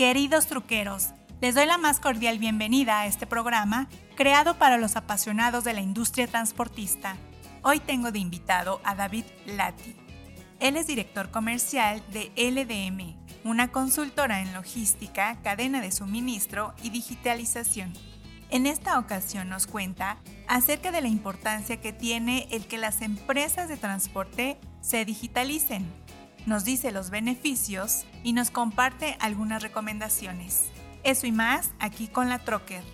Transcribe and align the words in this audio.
Queridos 0.00 0.46
truqueros, 0.46 1.08
les 1.42 1.54
doy 1.54 1.66
la 1.66 1.76
más 1.76 2.00
cordial 2.00 2.38
bienvenida 2.38 3.00
a 3.00 3.06
este 3.06 3.26
programa 3.26 3.86
creado 4.16 4.56
para 4.56 4.78
los 4.78 4.96
apasionados 4.96 5.62
de 5.62 5.74
la 5.74 5.82
industria 5.82 6.26
transportista. 6.26 7.18
Hoy 7.60 7.80
tengo 7.80 8.10
de 8.10 8.18
invitado 8.18 8.80
a 8.82 8.94
David 8.94 9.26
Lati. 9.44 9.94
Él 10.58 10.78
es 10.78 10.86
director 10.86 11.30
comercial 11.30 12.02
de 12.14 12.32
LDM, 12.34 13.14
una 13.44 13.70
consultora 13.72 14.40
en 14.40 14.54
logística, 14.54 15.38
cadena 15.42 15.82
de 15.82 15.92
suministro 15.92 16.72
y 16.82 16.88
digitalización. 16.88 17.92
En 18.48 18.66
esta 18.66 18.98
ocasión 18.98 19.50
nos 19.50 19.66
cuenta 19.66 20.16
acerca 20.48 20.92
de 20.92 21.02
la 21.02 21.08
importancia 21.08 21.78
que 21.78 21.92
tiene 21.92 22.48
el 22.52 22.64
que 22.64 22.78
las 22.78 23.02
empresas 23.02 23.68
de 23.68 23.76
transporte 23.76 24.58
se 24.80 25.04
digitalicen 25.04 25.84
nos 26.46 26.64
dice 26.64 26.90
los 26.90 27.10
beneficios 27.10 28.06
y 28.22 28.32
nos 28.32 28.50
comparte 28.50 29.16
algunas 29.20 29.62
recomendaciones. 29.62 30.70
Eso 31.02 31.26
y 31.26 31.32
más 31.32 31.70
aquí 31.78 32.08
con 32.08 32.28
la 32.28 32.38
Trocker. 32.38 32.84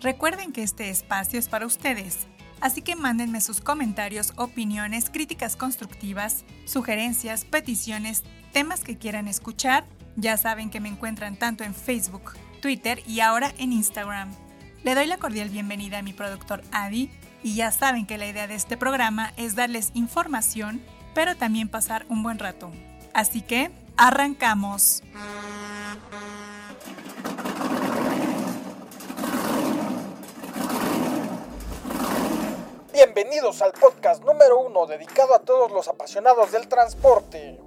Recuerden 0.00 0.52
que 0.52 0.62
este 0.62 0.90
espacio 0.90 1.38
es 1.38 1.48
para 1.48 1.66
ustedes, 1.66 2.26
así 2.60 2.82
que 2.82 2.96
mándenme 2.96 3.40
sus 3.40 3.60
comentarios, 3.60 4.32
opiniones, 4.36 5.08
críticas 5.08 5.56
constructivas, 5.56 6.44
sugerencias, 6.66 7.44
peticiones, 7.44 8.22
temas 8.52 8.80
que 8.80 8.98
quieran 8.98 9.28
escuchar. 9.28 9.84
Ya 10.16 10.36
saben 10.36 10.70
que 10.70 10.80
me 10.80 10.88
encuentran 10.88 11.36
tanto 11.36 11.64
en 11.64 11.74
Facebook, 11.74 12.32
Twitter 12.60 13.02
y 13.06 13.20
ahora 13.20 13.52
en 13.58 13.72
Instagram. 13.72 14.30
Le 14.82 14.94
doy 14.94 15.06
la 15.06 15.16
cordial 15.16 15.48
bienvenida 15.48 15.98
a 15.98 16.02
mi 16.02 16.12
productor 16.12 16.62
Adi 16.70 17.10
y 17.42 17.54
ya 17.54 17.72
saben 17.72 18.06
que 18.06 18.18
la 18.18 18.26
idea 18.26 18.46
de 18.46 18.54
este 18.54 18.76
programa 18.76 19.32
es 19.36 19.54
darles 19.54 19.90
información, 19.94 20.82
pero 21.14 21.36
también 21.36 21.68
pasar 21.68 22.04
un 22.08 22.22
buen 22.22 22.38
rato. 22.38 22.70
Así 23.14 23.42
que, 23.42 23.70
arrancamos. 23.96 25.00
Bienvenidos 32.92 33.62
al 33.62 33.70
podcast 33.72 34.24
número 34.24 34.58
uno 34.58 34.86
dedicado 34.86 35.32
a 35.32 35.38
todos 35.38 35.70
los 35.70 35.86
apasionados 35.86 36.50
del 36.50 36.66
transporte, 36.66 37.60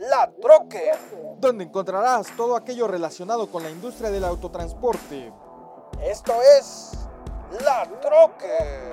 La 0.00 0.32
Troque, 0.32 0.90
donde 1.38 1.62
encontrarás 1.62 2.26
todo 2.36 2.56
aquello 2.56 2.88
relacionado 2.88 3.48
con 3.52 3.62
la 3.62 3.70
industria 3.70 4.10
del 4.10 4.24
autotransporte. 4.24 5.32
Esto 6.02 6.34
es 6.58 6.90
La 7.64 7.84
Troque. 8.00 8.90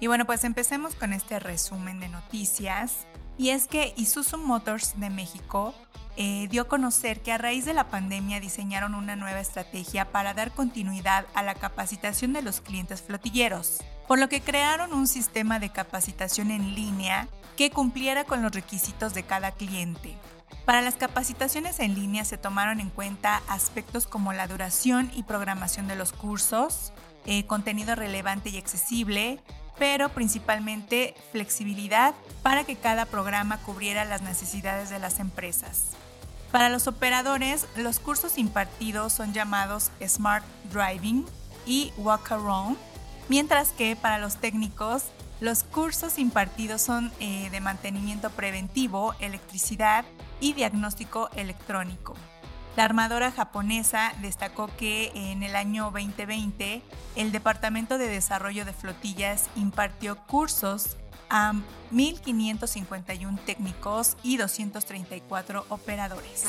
Y 0.00 0.06
bueno, 0.06 0.24
pues 0.24 0.44
empecemos 0.44 0.94
con 0.94 1.12
este 1.12 1.38
resumen 1.38 2.00
de 2.00 2.08
noticias. 2.08 3.06
Y 3.36 3.50
es 3.50 3.66
que 3.66 3.92
Isuzu 3.96 4.38
Motors 4.38 4.98
de 4.98 5.10
México 5.10 5.74
eh, 6.16 6.48
dio 6.50 6.62
a 6.62 6.68
conocer 6.68 7.20
que 7.20 7.32
a 7.32 7.38
raíz 7.38 7.64
de 7.64 7.74
la 7.74 7.88
pandemia 7.88 8.40
diseñaron 8.40 8.94
una 8.94 9.14
nueva 9.14 9.40
estrategia 9.40 10.10
para 10.10 10.34
dar 10.34 10.50
continuidad 10.52 11.26
a 11.34 11.42
la 11.42 11.54
capacitación 11.54 12.32
de 12.32 12.42
los 12.42 12.60
clientes 12.60 13.02
flotilleros, 13.02 13.78
por 14.08 14.18
lo 14.18 14.28
que 14.28 14.40
crearon 14.40 14.92
un 14.92 15.06
sistema 15.06 15.58
de 15.58 15.70
capacitación 15.70 16.50
en 16.50 16.74
línea 16.74 17.28
que 17.56 17.70
cumpliera 17.70 18.24
con 18.24 18.42
los 18.42 18.52
requisitos 18.52 19.14
de 19.14 19.22
cada 19.22 19.52
cliente. 19.52 20.16
Para 20.64 20.82
las 20.82 20.94
capacitaciones 20.94 21.78
en 21.78 21.94
línea 21.94 22.24
se 22.24 22.38
tomaron 22.38 22.80
en 22.80 22.90
cuenta 22.90 23.42
aspectos 23.48 24.06
como 24.06 24.32
la 24.32 24.46
duración 24.46 25.10
y 25.14 25.22
programación 25.22 25.88
de 25.88 25.96
los 25.96 26.12
cursos, 26.12 26.92
eh, 27.26 27.46
contenido 27.46 27.94
relevante 27.94 28.50
y 28.50 28.58
accesible, 28.58 29.40
pero 29.78 30.10
principalmente 30.10 31.14
flexibilidad 31.32 32.14
para 32.42 32.64
que 32.64 32.76
cada 32.76 33.06
programa 33.06 33.58
cubriera 33.58 34.04
las 34.04 34.22
necesidades 34.22 34.90
de 34.90 34.98
las 34.98 35.20
empresas. 35.20 35.92
Para 36.52 36.68
los 36.68 36.88
operadores, 36.88 37.66
los 37.76 38.00
cursos 38.00 38.36
impartidos 38.36 39.12
son 39.12 39.32
llamados 39.32 39.90
Smart 40.04 40.44
Driving 40.72 41.24
y 41.64 41.92
Walk 41.96 42.32
Around, 42.32 42.76
mientras 43.28 43.70
que 43.70 43.94
para 43.94 44.18
los 44.18 44.36
técnicos, 44.36 45.04
los 45.40 45.62
cursos 45.62 46.18
impartidos 46.18 46.82
son 46.82 47.12
eh, 47.20 47.48
de 47.50 47.60
mantenimiento 47.60 48.30
preventivo, 48.30 49.14
electricidad 49.20 50.04
y 50.40 50.52
diagnóstico 50.52 51.30
electrónico. 51.34 52.14
La 52.80 52.86
armadora 52.86 53.30
japonesa 53.30 54.14
destacó 54.22 54.70
que 54.78 55.12
en 55.14 55.42
el 55.42 55.54
año 55.54 55.90
2020 55.92 56.80
el 57.14 57.30
Departamento 57.30 57.98
de 57.98 58.08
Desarrollo 58.08 58.64
de 58.64 58.72
Flotillas 58.72 59.50
impartió 59.54 60.16
cursos 60.26 60.96
a 61.28 61.52
1.551 61.92 63.38
técnicos 63.44 64.16
y 64.22 64.38
234 64.38 65.66
operadores. 65.68 66.46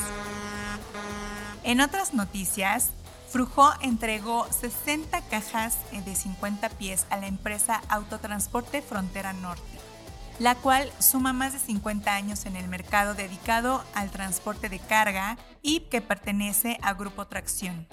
En 1.64 1.82
otras 1.82 2.14
noticias, 2.14 2.92
Frujo 3.28 3.70
entregó 3.82 4.50
60 4.50 5.20
cajas 5.28 5.76
de 5.90 6.14
50 6.14 6.70
pies 6.70 7.04
a 7.10 7.18
la 7.18 7.26
empresa 7.26 7.82
Autotransporte 7.90 8.80
Frontera 8.80 9.34
Norte 9.34 9.91
la 10.42 10.56
cual 10.56 10.90
suma 10.98 11.32
más 11.32 11.52
de 11.52 11.60
50 11.60 12.12
años 12.12 12.46
en 12.46 12.56
el 12.56 12.66
mercado 12.66 13.14
dedicado 13.14 13.84
al 13.94 14.10
transporte 14.10 14.68
de 14.68 14.80
carga 14.80 15.38
y 15.62 15.82
que 15.82 16.00
pertenece 16.00 16.78
a 16.82 16.94
Grupo 16.94 17.28
Tracción. 17.28 17.86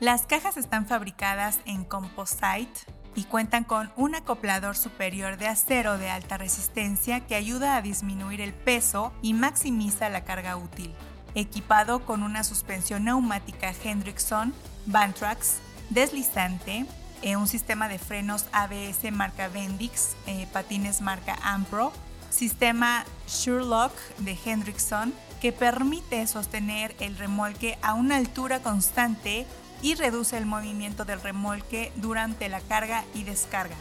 Las 0.00 0.26
cajas 0.26 0.56
están 0.56 0.88
fabricadas 0.88 1.60
en 1.64 1.84
composite 1.84 2.80
y 3.14 3.22
cuentan 3.22 3.62
con 3.62 3.92
un 3.94 4.16
acoplador 4.16 4.76
superior 4.76 5.36
de 5.36 5.46
acero 5.46 5.96
de 5.96 6.10
alta 6.10 6.38
resistencia 6.38 7.20
que 7.20 7.36
ayuda 7.36 7.76
a 7.76 7.82
disminuir 7.82 8.40
el 8.40 8.52
peso 8.52 9.12
y 9.22 9.32
maximiza 9.32 10.08
la 10.08 10.24
carga 10.24 10.56
útil. 10.56 10.92
Equipado 11.36 12.04
con 12.04 12.24
una 12.24 12.42
suspensión 12.42 13.04
neumática 13.04 13.72
Hendrickson 13.84 14.52
Bantrax 14.86 15.58
deslizante, 15.90 16.84
eh, 17.22 17.36
un 17.36 17.48
sistema 17.48 17.88
de 17.88 17.98
frenos 17.98 18.46
ABS 18.52 19.10
marca 19.12 19.48
Bendix, 19.48 20.16
eh, 20.26 20.46
patines 20.52 21.00
marca 21.00 21.38
Ampro, 21.42 21.92
sistema 22.30 23.04
Sherlock 23.28 23.92
de 24.18 24.36
Hendrickson 24.44 25.12
que 25.40 25.52
permite 25.52 26.26
sostener 26.26 26.94
el 27.00 27.16
remolque 27.16 27.78
a 27.82 27.94
una 27.94 28.16
altura 28.16 28.60
constante 28.60 29.46
y 29.82 29.94
reduce 29.96 30.38
el 30.38 30.46
movimiento 30.46 31.04
del 31.04 31.20
remolque 31.20 31.92
durante 31.96 32.48
la 32.48 32.60
carga 32.60 33.04
y 33.14 33.24
descarga. 33.24 33.76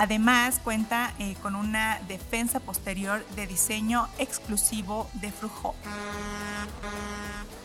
Además, 0.00 0.58
cuenta 0.64 1.12
eh, 1.18 1.36
con 1.42 1.54
una 1.54 2.00
defensa 2.08 2.58
posterior 2.58 3.22
de 3.36 3.46
diseño 3.46 4.08
exclusivo 4.18 5.10
de 5.12 5.30
Frujo. 5.30 5.74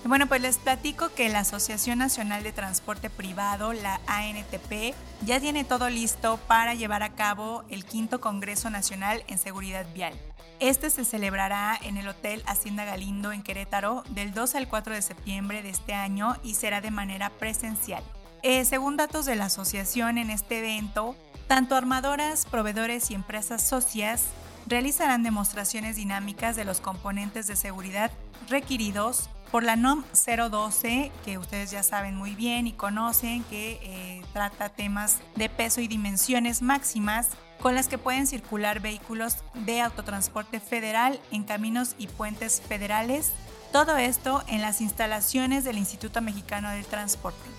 Bueno, 0.03 0.27
pues 0.27 0.41
les 0.41 0.57
platico 0.57 1.13
que 1.15 1.29
la 1.29 1.39
Asociación 1.39 1.99
Nacional 1.99 2.43
de 2.43 2.51
Transporte 2.51 3.09
Privado, 3.09 3.71
la 3.71 4.01
ANTP, 4.07 4.93
ya 5.21 5.39
tiene 5.39 5.63
todo 5.63 5.89
listo 5.89 6.37
para 6.45 6.73
llevar 6.73 7.03
a 7.03 7.13
cabo 7.13 7.63
el 7.69 7.85
quinto 7.85 8.19
Congreso 8.19 8.69
Nacional 8.69 9.23
en 9.27 9.37
Seguridad 9.37 9.85
Vial. 9.93 10.13
Este 10.59 10.89
se 10.89 11.05
celebrará 11.05 11.79
en 11.81 11.95
el 11.95 12.09
Hotel 12.09 12.43
Hacienda 12.47 12.83
Galindo 12.83 13.31
en 13.31 13.43
Querétaro 13.43 14.03
del 14.09 14.33
2 14.33 14.55
al 14.55 14.67
4 14.67 14.93
de 14.93 15.01
septiembre 15.01 15.63
de 15.63 15.69
este 15.69 15.93
año 15.93 16.35
y 16.43 16.55
será 16.55 16.81
de 16.81 16.91
manera 16.91 17.29
presencial. 17.29 18.03
Eh, 18.47 18.63
según 18.63 18.95
datos 18.95 19.25
de 19.25 19.35
la 19.35 19.45
asociación, 19.45 20.19
en 20.19 20.29
este 20.29 20.59
evento, 20.59 21.15
tanto 21.47 21.75
armadoras, 21.75 22.45
proveedores 22.45 23.09
y 23.09 23.15
empresas 23.15 23.63
socias 23.63 24.25
realizarán 24.67 25.23
demostraciones 25.23 25.95
dinámicas 25.95 26.55
de 26.55 26.63
los 26.63 26.79
componentes 26.79 27.47
de 27.47 27.55
seguridad 27.55 28.11
requeridos 28.47 29.31
por 29.49 29.63
la 29.63 29.75
NOM 29.75 30.03
012, 30.13 31.11
que 31.25 31.39
ustedes 31.39 31.71
ya 31.71 31.81
saben 31.81 32.15
muy 32.15 32.35
bien 32.35 32.67
y 32.67 32.73
conocen, 32.73 33.43
que 33.45 33.79
eh, 33.81 34.21
trata 34.31 34.69
temas 34.69 35.21
de 35.35 35.49
peso 35.49 35.81
y 35.81 35.87
dimensiones 35.87 36.61
máximas 36.61 37.29
con 37.59 37.73
las 37.73 37.87
que 37.87 37.97
pueden 37.97 38.27
circular 38.27 38.79
vehículos 38.79 39.37
de 39.55 39.81
autotransporte 39.81 40.59
federal 40.59 41.19
en 41.31 41.45
caminos 41.45 41.95
y 41.97 42.05
puentes 42.05 42.61
federales. 42.61 43.31
Todo 43.71 43.97
esto 43.97 44.43
en 44.45 44.61
las 44.61 44.81
instalaciones 44.81 45.63
del 45.63 45.79
Instituto 45.79 46.21
Mexicano 46.21 46.69
del 46.69 46.85
Transporte. 46.85 47.54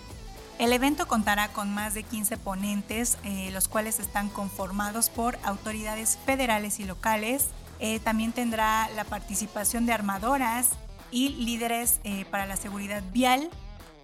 El 0.58 0.72
evento 0.72 1.06
contará 1.06 1.48
con 1.48 1.72
más 1.72 1.94
de 1.94 2.02
15 2.02 2.38
ponentes, 2.38 3.18
eh, 3.24 3.50
los 3.52 3.68
cuales 3.68 4.00
están 4.00 4.28
conformados 4.28 5.10
por 5.10 5.38
autoridades 5.44 6.18
federales 6.24 6.80
y 6.80 6.84
locales. 6.84 7.48
Eh, 7.78 8.00
también 8.00 8.32
tendrá 8.32 8.88
la 8.96 9.04
participación 9.04 9.84
de 9.84 9.92
armadoras, 9.92 10.70
y 11.10 11.30
líderes 11.30 12.00
eh, 12.04 12.24
para 12.30 12.46
la 12.46 12.56
seguridad 12.56 13.02
vial. 13.12 13.48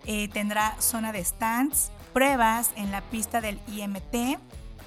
Eh, 0.05 0.29
tendrá 0.29 0.77
zona 0.81 1.13
de 1.13 1.25
stands, 1.25 1.93
pruebas 2.13 2.71
en 2.77 2.91
la 2.91 3.01
pista 3.03 3.41
del 3.41 3.61
IMT 3.69 4.39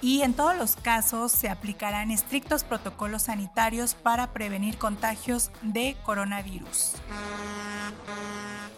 y 0.01 0.21
en 0.21 0.33
todos 0.33 0.55
los 0.55 0.75
casos 0.75 1.31
se 1.31 1.49
aplicarán 1.49 2.11
estrictos 2.11 2.63
protocolos 2.63 3.23
sanitarios 3.23 3.93
para 3.95 4.31
prevenir 4.33 4.77
contagios 4.77 5.51
de 5.61 5.95
coronavirus. 6.03 6.93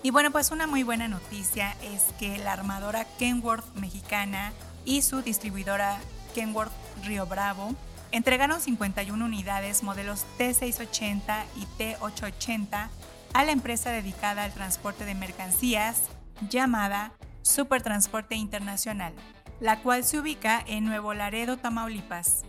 Y 0.04 0.12
bueno, 0.12 0.32
pues 0.32 0.52
una 0.52 0.68
muy 0.68 0.84
buena 0.84 1.08
noticia 1.08 1.76
es 1.82 2.14
que 2.20 2.38
la 2.38 2.54
armadora 2.54 3.06
Kenworth 3.18 3.76
mexicana 3.76 4.54
y 4.86 5.02
su 5.02 5.22
distribuidora 5.22 6.00
Kenworth 6.34 6.72
Río 7.04 7.26
Bravo 7.26 7.76
entregaron 8.12 8.62
51 8.62 9.24
unidades 9.24 9.84
modelos 9.84 10.26
T680 10.38 11.44
y 11.56 11.66
T880 11.82 12.90
a 13.34 13.44
la 13.44 13.52
empresa 13.52 13.92
dedicada 13.92 14.44
al 14.44 14.54
transporte 14.54 15.06
de 15.06 15.16
mercancías 15.16 16.04
llamada 16.50 17.12
Supertransporte 17.42 18.36
Internacional, 18.36 19.14
la 19.60 19.82
cual 19.82 20.04
se 20.04 20.20
ubica 20.20 20.64
en 20.68 20.86
Nuevo 20.86 21.14
Laredo, 21.14 21.58
Tamaulipas. 21.58 22.44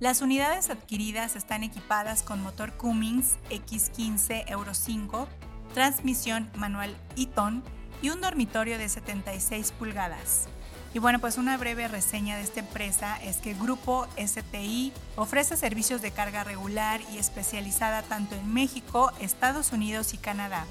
Las 0.00 0.20
unidades 0.20 0.70
adquiridas 0.70 1.36
están 1.36 1.62
equipadas 1.64 2.22
con 2.22 2.42
motor 2.42 2.72
Cummins 2.74 3.36
X15 3.50 4.44
Euro 4.48 4.74
5, 4.74 5.28
transmisión 5.74 6.50
manual 6.54 6.96
Eaton 7.16 7.62
y 8.02 8.10
un 8.10 8.20
dormitorio 8.20 8.78
de 8.78 8.88
76 8.88 9.72
pulgadas. 9.72 10.48
Y 10.94 10.98
bueno, 10.98 11.18
pues 11.18 11.36
una 11.36 11.56
breve 11.58 11.88
reseña 11.88 12.36
de 12.36 12.42
esta 12.42 12.60
empresa 12.60 13.18
es 13.22 13.38
que 13.38 13.54
Grupo 13.54 14.06
STI 14.16 14.92
ofrece 15.16 15.56
servicios 15.56 16.00
de 16.00 16.10
carga 16.10 16.44
regular 16.44 17.00
y 17.12 17.18
especializada 17.18 18.02
tanto 18.02 18.34
en 18.34 18.52
México, 18.52 19.12
Estados 19.20 19.72
Unidos 19.72 20.14
y 20.14 20.18
Canadá. 20.18 20.64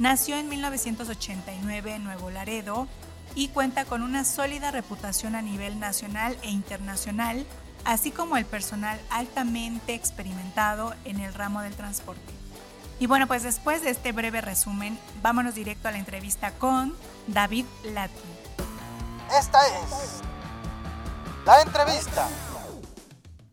Nació 0.00 0.36
en 0.36 0.48
1989 0.48 1.94
en 1.94 2.04
Nuevo 2.04 2.30
Laredo 2.30 2.88
y 3.38 3.46
cuenta 3.46 3.84
con 3.84 4.02
una 4.02 4.24
sólida 4.24 4.72
reputación 4.72 5.36
a 5.36 5.42
nivel 5.42 5.78
nacional 5.78 6.36
e 6.42 6.50
internacional, 6.50 7.46
así 7.84 8.10
como 8.10 8.36
el 8.36 8.44
personal 8.44 9.00
altamente 9.10 9.94
experimentado 9.94 10.92
en 11.04 11.20
el 11.20 11.32
ramo 11.32 11.62
del 11.62 11.76
transporte. 11.76 12.32
Y 12.98 13.06
bueno, 13.06 13.28
pues 13.28 13.44
después 13.44 13.80
de 13.82 13.90
este 13.90 14.10
breve 14.10 14.40
resumen, 14.40 14.98
vámonos 15.22 15.54
directo 15.54 15.86
a 15.86 15.92
la 15.92 15.98
entrevista 15.98 16.50
con 16.50 16.96
David 17.28 17.64
Lati. 17.84 18.12
Esta 19.38 19.60
es 19.68 20.20
la 21.46 21.62
entrevista. 21.62 22.26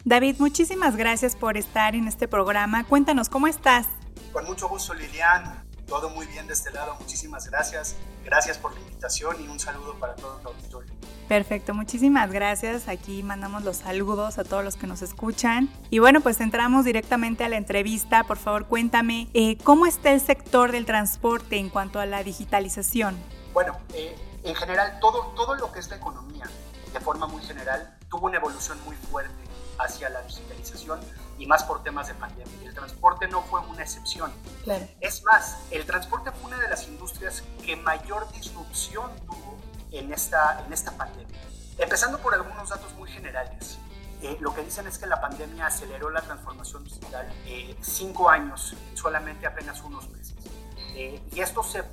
David, 0.03 0.37
muchísimas 0.39 0.95
gracias 0.95 1.35
por 1.35 1.57
estar 1.57 1.93
en 1.93 2.07
este 2.07 2.27
programa. 2.27 2.85
Cuéntanos, 2.85 3.29
¿cómo 3.29 3.45
estás? 3.45 3.85
Con 4.33 4.45
mucho 4.45 4.67
gusto, 4.67 4.95
Lilian. 4.95 5.63
Todo 5.85 6.09
muy 6.09 6.25
bien 6.25 6.47
de 6.47 6.53
este 6.53 6.71
lado. 6.71 6.95
Muchísimas 6.99 7.47
gracias. 7.47 7.95
Gracias 8.25 8.57
por 8.57 8.73
la 8.73 8.79
invitación 8.79 9.41
y 9.41 9.47
un 9.47 9.59
saludo 9.59 9.93
para 9.99 10.15
todo 10.15 10.39
el 10.39 10.47
auditorio. 10.47 10.91
Perfecto, 11.27 11.73
muchísimas 11.73 12.31
gracias. 12.31 12.87
Aquí 12.87 13.21
mandamos 13.23 13.63
los 13.63 13.77
saludos 13.77 14.39
a 14.39 14.43
todos 14.43 14.63
los 14.63 14.75
que 14.75 14.87
nos 14.87 15.03
escuchan. 15.03 15.69
Y 15.91 15.99
bueno, 15.99 16.21
pues 16.21 16.41
entramos 16.41 16.85
directamente 16.85 17.43
a 17.43 17.49
la 17.49 17.57
entrevista. 17.57 18.23
Por 18.23 18.37
favor, 18.37 18.65
cuéntame, 18.65 19.29
eh, 19.33 19.57
¿cómo 19.63 19.85
está 19.85 20.11
el 20.11 20.21
sector 20.21 20.71
del 20.71 20.85
transporte 20.85 21.57
en 21.57 21.69
cuanto 21.69 21.99
a 21.99 22.05
la 22.07 22.23
digitalización? 22.23 23.15
Bueno, 23.53 23.77
eh, 23.93 24.15
en 24.43 24.55
general, 24.55 24.97
todo, 24.99 25.33
todo 25.35 25.55
lo 25.55 25.71
que 25.71 25.79
es 25.79 25.89
la 25.89 25.97
economía, 25.97 26.45
de 26.93 26.99
forma 26.99 27.27
muy 27.27 27.43
general, 27.43 27.95
tuvo 28.09 28.25
una 28.25 28.37
evolución 28.37 28.77
muy 28.85 28.95
fuerte 28.95 29.33
hacia 29.77 30.09
la 30.09 30.21
digitalización 30.23 30.99
y 31.37 31.47
más 31.47 31.63
por 31.63 31.83
temas 31.83 32.07
de 32.07 32.13
pandemia. 32.15 32.53
Y 32.63 32.67
el 32.67 32.73
transporte 32.73 33.27
no 33.27 33.41
fue 33.43 33.59
una 33.61 33.81
excepción. 33.81 34.31
Es 35.01 35.23
más, 35.23 35.57
el 35.71 35.85
transporte 35.85 36.31
fue 36.31 36.51
una 36.51 36.59
de 36.59 36.69
las 36.69 36.87
industrias 36.87 37.43
que 37.63 37.75
mayor 37.75 38.31
disrupción 38.31 39.11
tuvo 39.25 39.57
en 39.91 40.11
esta, 40.13 40.63
en 40.65 40.73
esta 40.73 40.91
pandemia. 40.91 41.39
Empezando 41.77 42.19
por 42.19 42.33
algunos 42.33 42.69
datos 42.69 42.93
muy 42.93 43.09
generales. 43.09 43.77
Eh, 44.21 44.37
lo 44.39 44.55
que 44.55 44.63
dicen 44.63 44.87
es 44.87 44.97
que 44.97 45.05
la 45.05 45.19
pandemia 45.19 45.67
aceleró 45.67 46.09
la 46.09 46.21
transformación 46.21 46.83
digital 46.85 47.31
eh, 47.45 47.75
cinco 47.81 48.29
años, 48.29 48.75
solamente 48.93 49.45
apenas 49.45 49.81
unos 49.81 50.09
meses. 50.09 50.35
Eh, 50.95 51.21
y 51.33 51.41
esto 51.41 51.61
se, 51.63 51.83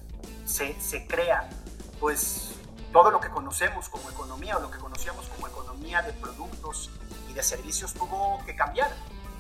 se, 0.47 0.81
se 0.81 1.07
crea 1.07 1.51
pues 1.99 2.53
todo 2.93 3.11
lo 3.11 3.21
que 3.21 3.29
conocemos 3.29 3.89
como 3.89 4.09
economía 4.11 4.57
o 4.57 4.61
lo 4.61 4.71
que 4.71 4.79
conocíamos 4.79 5.27
como 5.31 5.49
economía 5.49 6.03
de 6.03 6.13
productos 6.13 6.91
y 7.29 7.33
de 7.33 7.43
servicios 7.43 7.93
tuvo 7.95 8.41
que 8.45 8.55
cambiar. 8.55 8.91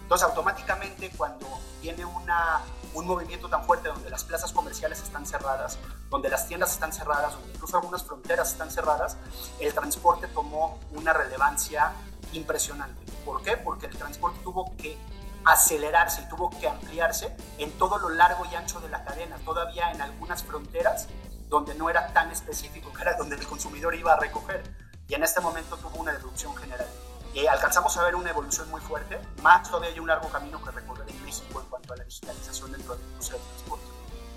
Entonces, 0.02 0.28
automáticamente 0.28 1.10
cuando 1.16 1.46
viene 1.80 2.04
una, 2.04 2.60
un 2.94 3.06
movimiento 3.06 3.48
tan 3.48 3.64
fuerte 3.64 3.88
donde 3.88 4.10
las 4.10 4.24
plazas 4.24 4.52
comerciales 4.52 5.02
están 5.02 5.26
cerradas, 5.26 5.78
donde 6.10 6.28
las 6.28 6.46
tiendas 6.46 6.72
están 6.72 6.92
cerradas, 6.92 7.32
donde 7.32 7.52
incluso 7.54 7.76
algunas 7.76 8.02
fronteras 8.02 8.52
están 8.52 8.70
cerradas, 8.70 9.16
el 9.58 9.72
transporte 9.72 10.28
tomó 10.28 10.78
una 10.92 11.12
relevancia 11.12 11.92
impresionante. 12.32 13.00
¿Por 13.24 13.42
qué? 13.42 13.56
Porque 13.56 13.86
el 13.86 13.96
transporte 13.96 14.40
tuvo 14.42 14.76
que 14.76 14.98
acelerarse 15.44 16.22
y 16.22 16.28
tuvo 16.28 16.50
que 16.50 16.68
ampliarse 16.68 17.34
en 17.58 17.72
todo 17.78 17.98
lo 17.98 18.10
largo 18.10 18.44
y 18.46 18.54
ancho 18.54 18.80
de 18.80 18.88
la 18.88 19.04
cadena. 19.04 19.36
Todavía 19.44 19.90
en 19.90 20.00
algunas 20.00 20.42
fronteras 20.42 21.08
donde 21.48 21.74
no 21.74 21.90
era 21.90 22.12
tan 22.12 22.30
específico, 22.30 22.92
que 22.92 23.02
era 23.02 23.14
donde 23.14 23.36
el 23.36 23.46
consumidor 23.46 23.94
iba 23.94 24.12
a 24.12 24.18
recoger. 24.18 24.62
Y 25.08 25.14
en 25.14 25.22
este 25.22 25.40
momento 25.40 25.76
tuvo 25.76 26.00
una 26.00 26.12
reducción 26.12 26.56
general. 26.56 26.86
Y 27.34 27.46
alcanzamos 27.46 27.96
a 27.96 28.04
ver 28.04 28.14
una 28.14 28.30
evolución 28.30 28.68
muy 28.70 28.80
fuerte, 28.80 29.18
más 29.42 29.68
todavía 29.68 29.90
hay 29.90 29.98
un 29.98 30.06
largo 30.06 30.28
camino 30.28 30.62
que 30.62 30.70
recorrer 30.70 31.08
en 31.08 31.24
México 31.24 31.60
en 31.60 31.66
cuanto 31.68 31.92
a 31.94 31.96
la 31.96 32.04
digitalización 32.04 32.72
dentro 32.72 32.96
de 32.96 33.02
industria 33.04 33.38
del 33.38 33.48
transporte. 33.48 33.84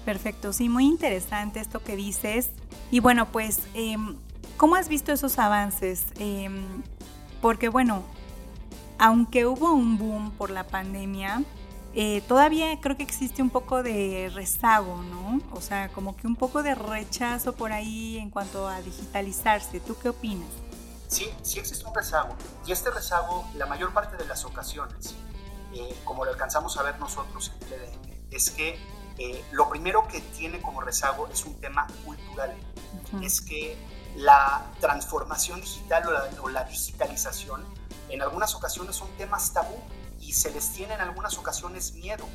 Perfecto, 0.06 0.54
sí, 0.54 0.70
muy 0.70 0.86
interesante 0.86 1.60
esto 1.60 1.84
que 1.84 1.96
dices. 1.96 2.50
Y 2.92 3.00
bueno, 3.00 3.26
pues, 3.26 3.60
em, 3.74 4.16
¿cómo 4.58 4.76
has 4.76 4.88
visto 4.88 5.12
esos 5.12 5.40
avances? 5.40 6.06
Em, 6.20 6.84
porque 7.42 7.70
bueno, 7.70 8.04
aunque 8.98 9.46
hubo 9.46 9.74
un 9.74 9.98
boom 9.98 10.32
por 10.32 10.50
la 10.50 10.66
pandemia, 10.66 11.44
eh, 11.94 12.22
todavía 12.28 12.80
creo 12.82 12.98
que 12.98 13.04
existe 13.04 13.42
un 13.42 13.50
poco 13.50 13.82
de 13.82 14.30
rezago, 14.34 15.02
¿no? 15.04 15.40
O 15.52 15.62
sea, 15.62 15.90
como 15.90 16.16
que 16.16 16.28
un 16.28 16.36
poco 16.36 16.62
de 16.62 16.76
rechazo 16.76 17.54
por 17.54 17.72
ahí 17.72 18.18
en 18.18 18.30
cuanto 18.30 18.68
a 18.68 18.82
digitalizarse. 18.82 19.80
¿Tú 19.80 19.96
qué 20.02 20.10
opinas? 20.10 20.50
Sí, 21.08 21.34
sí 21.44 21.60
existe 21.60 21.86
un 21.86 21.94
rezago. 21.94 22.36
Y 22.66 22.72
este 22.72 22.90
rezago, 22.90 23.48
la 23.56 23.66
mayor 23.66 23.94
parte 23.94 24.18
de 24.18 24.26
las 24.26 24.46
ocasiones, 24.46 25.16
eh, 25.74 25.96
como 26.04 26.26
lo 26.26 26.32
alcanzamos 26.32 26.78
a 26.78 26.84
ver 26.84 27.00
nosotros 27.00 27.52
en 27.54 27.60
TLDM, 27.60 28.28
es 28.32 28.52
que 28.52 28.80
eh, 29.18 29.46
lo 29.52 29.70
primero 29.70 30.08
que 30.08 30.22
tiene 30.22 30.62
como 30.62 30.82
rezago 30.82 31.28
es 31.28 31.46
un 31.46 31.60
tema 31.60 31.88
cultural. 32.04 32.56
Es 33.22 33.40
que 33.40 33.78
la 34.16 34.66
transformación 34.80 35.62
digital 35.62 36.04
o 36.42 36.50
la 36.50 36.64
digitalización 36.64 37.64
en 38.10 38.22
algunas 38.22 38.56
ocasiones 38.56 38.96
son 38.96 39.10
temas 39.18 39.54
tabú 39.54 39.78
y 40.20 40.34
se 40.34 40.52
les 40.52 40.72
tiene 40.74 40.94
en 40.96 41.02
algunas 41.02 41.38
ocasiones 41.38 41.94
miedo. 41.94 42.26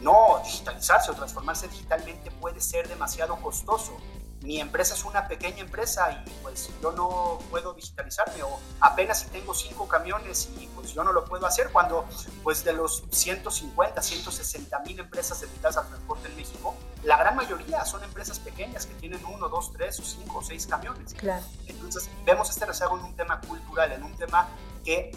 No, 0.00 0.40
digitalizarse 0.44 1.10
o 1.10 1.14
transformarse 1.14 1.66
digitalmente 1.68 2.30
puede 2.30 2.60
ser 2.60 2.88
demasiado 2.88 3.36
costoso. 3.36 3.96
Mi 4.42 4.60
empresa 4.60 4.94
es 4.94 5.04
una 5.04 5.26
pequeña 5.26 5.60
empresa 5.60 6.22
y 6.24 6.30
pues 6.42 6.70
yo 6.80 6.92
no 6.92 7.38
puedo 7.50 7.74
digitalizarme 7.74 8.42
o 8.42 8.58
apenas 8.80 9.20
si 9.20 9.26
tengo 9.28 9.52
cinco 9.52 9.88
camiones 9.88 10.48
y 10.58 10.66
pues 10.68 10.94
yo 10.94 11.02
no 11.02 11.12
lo 11.12 11.24
puedo 11.24 11.46
hacer 11.46 11.70
cuando 11.72 12.06
pues 12.44 12.64
de 12.64 12.72
los 12.72 13.04
150, 13.10 14.00
160 14.00 14.78
mil 14.80 15.00
empresas 15.00 15.40
dedicadas 15.40 15.76
al 15.78 15.88
transporte 15.88 16.28
en 16.28 16.36
México, 16.36 16.74
la 17.02 17.16
gran 17.16 17.36
mayoría 17.36 17.84
son 17.84 18.02
empresas 18.04 18.38
pequeñas 18.38 18.86
que 18.86 18.94
tienen 18.94 19.24
uno, 19.24 19.48
dos, 19.48 19.72
tres 19.72 19.98
o 20.00 20.04
cinco 20.04 20.38
o 20.38 20.42
seis 20.42 20.66
camiones. 20.66 21.14
Claro. 21.14 21.44
Entonces 21.66 22.08
vemos 22.24 22.48
este 22.50 22.64
rezago 22.64 22.96
en 22.98 23.04
un 23.04 23.16
tema 23.16 23.40
cultural, 23.40 23.92
en 23.92 24.02
un 24.02 24.16
tema 24.16 24.48
que 24.84 25.10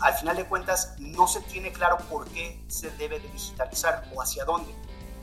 al 0.00 0.14
final 0.14 0.36
de 0.36 0.44
cuentas 0.44 0.94
no 0.98 1.26
se 1.26 1.40
tiene 1.42 1.72
claro 1.72 1.98
por 2.08 2.26
qué 2.28 2.62
se 2.68 2.90
debe 2.92 3.18
de 3.18 3.28
digitalizar 3.28 4.08
o 4.14 4.22
hacia 4.22 4.44
dónde. 4.44 4.72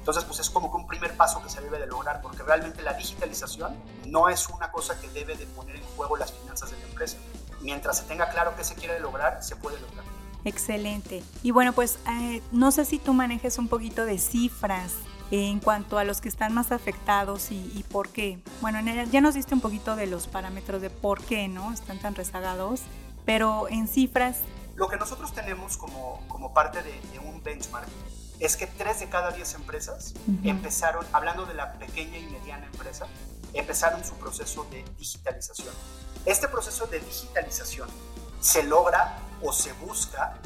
Entonces, 0.05 0.24
pues 0.24 0.39
es 0.39 0.51
como 0.51 0.69
que 0.69 0.77
un 0.77 0.85
primer 0.85 1.17
paso 1.17 1.41
que 1.41 1.50
se 1.50 1.59
debe 1.62 1.79
de 1.79 1.88
lograr, 1.88 2.21
porque 2.21 2.43
realmente 2.43 2.83
la 2.83 2.93
digitalización 2.93 3.75
no 4.05 4.29
es 4.29 4.47
una 4.50 4.71
cosa 4.71 5.01
que 5.01 5.09
debe 5.09 5.35
de 5.35 5.47
poner 5.47 5.77
en 5.77 5.83
juego 5.95 6.15
las 6.15 6.31
finanzas 6.31 6.69
de 6.69 6.77
la 6.77 6.85
empresa. 6.85 7.17
Mientras 7.62 7.97
se 7.97 8.03
tenga 8.03 8.29
claro 8.29 8.53
qué 8.55 8.63
se 8.63 8.75
quiere 8.75 9.00
lograr, 9.00 9.41
se 9.41 9.55
puede 9.55 9.79
lograr. 9.79 10.05
Excelente. 10.43 11.24
Y 11.41 11.50
bueno, 11.50 11.74
pues 11.74 11.97
eh, 12.07 12.43
no 12.51 12.71
sé 12.71 12.85
si 12.85 13.00
tú 13.00 13.15
manejes 13.15 13.57
un 13.57 13.67
poquito 13.67 14.05
de 14.05 14.19
cifras 14.19 14.93
en 15.31 15.59
cuanto 15.59 15.97
a 15.97 16.03
los 16.03 16.21
que 16.21 16.29
están 16.29 16.53
más 16.53 16.71
afectados 16.71 17.50
y, 17.50 17.71
y, 17.74 17.81
por 17.81 18.09
qué. 18.09 18.38
Bueno, 18.62 18.79
ya 19.12 19.21
nos 19.21 19.33
diste 19.33 19.55
un 19.55 19.62
poquito 19.62 19.95
de 19.95 20.05
los 20.05 20.27
parámetros 20.27 20.83
de 20.83 20.91
por 20.91 21.19
qué, 21.24 21.47
¿no? 21.47 21.74
Están 21.74 21.97
tan 21.97 22.13
rezagados, 22.13 22.81
pero 23.25 23.67
en 23.69 23.88
cifras, 23.88 24.41
lo 24.75 24.88
que 24.88 24.97
nosotros 24.97 25.33
tenemos 25.33 25.77
como, 25.77 26.21
como 26.27 26.53
parte 26.53 26.83
de, 26.83 27.19
un 27.19 27.41
benchmark 27.41 27.88
es 28.39 28.57
que 28.57 28.67
3 28.67 28.99
de 28.99 29.09
cada 29.09 29.31
10 29.31 29.53
empresas 29.55 30.13
empezaron, 30.43 31.05
hablando 31.13 31.45
de 31.45 31.53
la 31.53 31.73
pequeña 31.73 32.17
y 32.17 32.25
mediana 32.27 32.65
empresa, 32.65 33.07
empezaron 33.53 34.03
su 34.03 34.13
proceso 34.15 34.65
de 34.71 34.83
digitalización. 34.97 35.73
Este 36.25 36.47
proceso 36.47 36.87
de 36.87 36.99
digitalización 36.99 37.89
se 38.39 38.63
logra 38.63 39.17
o 39.41 39.53
se 39.53 39.73
busca 39.73 40.37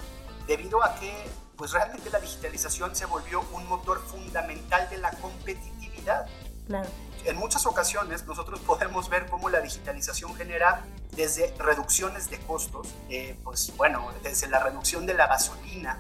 debido 0.48 0.84
a 0.84 0.96
que 0.96 1.14
pues 1.58 1.72
realmente 1.72 2.10
la 2.10 2.20
digitalización 2.20 2.96
se 2.96 3.06
volvió 3.06 3.42
un 3.52 3.68
motor 3.68 4.02
fundamental 4.08 4.90
de 4.90 4.98
la 4.98 5.12
competitividad. 5.12 6.26
Claro. 6.68 6.90
En 7.26 7.36
muchas 7.36 7.66
ocasiones 7.66 8.26
nosotros 8.26 8.62
podemos 8.62 9.10
ver 9.10 9.26
cómo 9.28 9.50
la 9.50 9.60
digitalización 9.60 10.36
genera 10.36 10.86
desde 11.12 11.54
reducciones 11.58 12.30
de 12.30 12.40
costos, 12.40 12.88
eh, 13.10 13.38
pues 13.44 13.76
bueno, 13.76 14.10
desde 14.24 14.48
la 14.48 14.60
reducción 14.60 15.06
de 15.06 15.16
la 15.16 15.28
gasolina, 15.28 16.00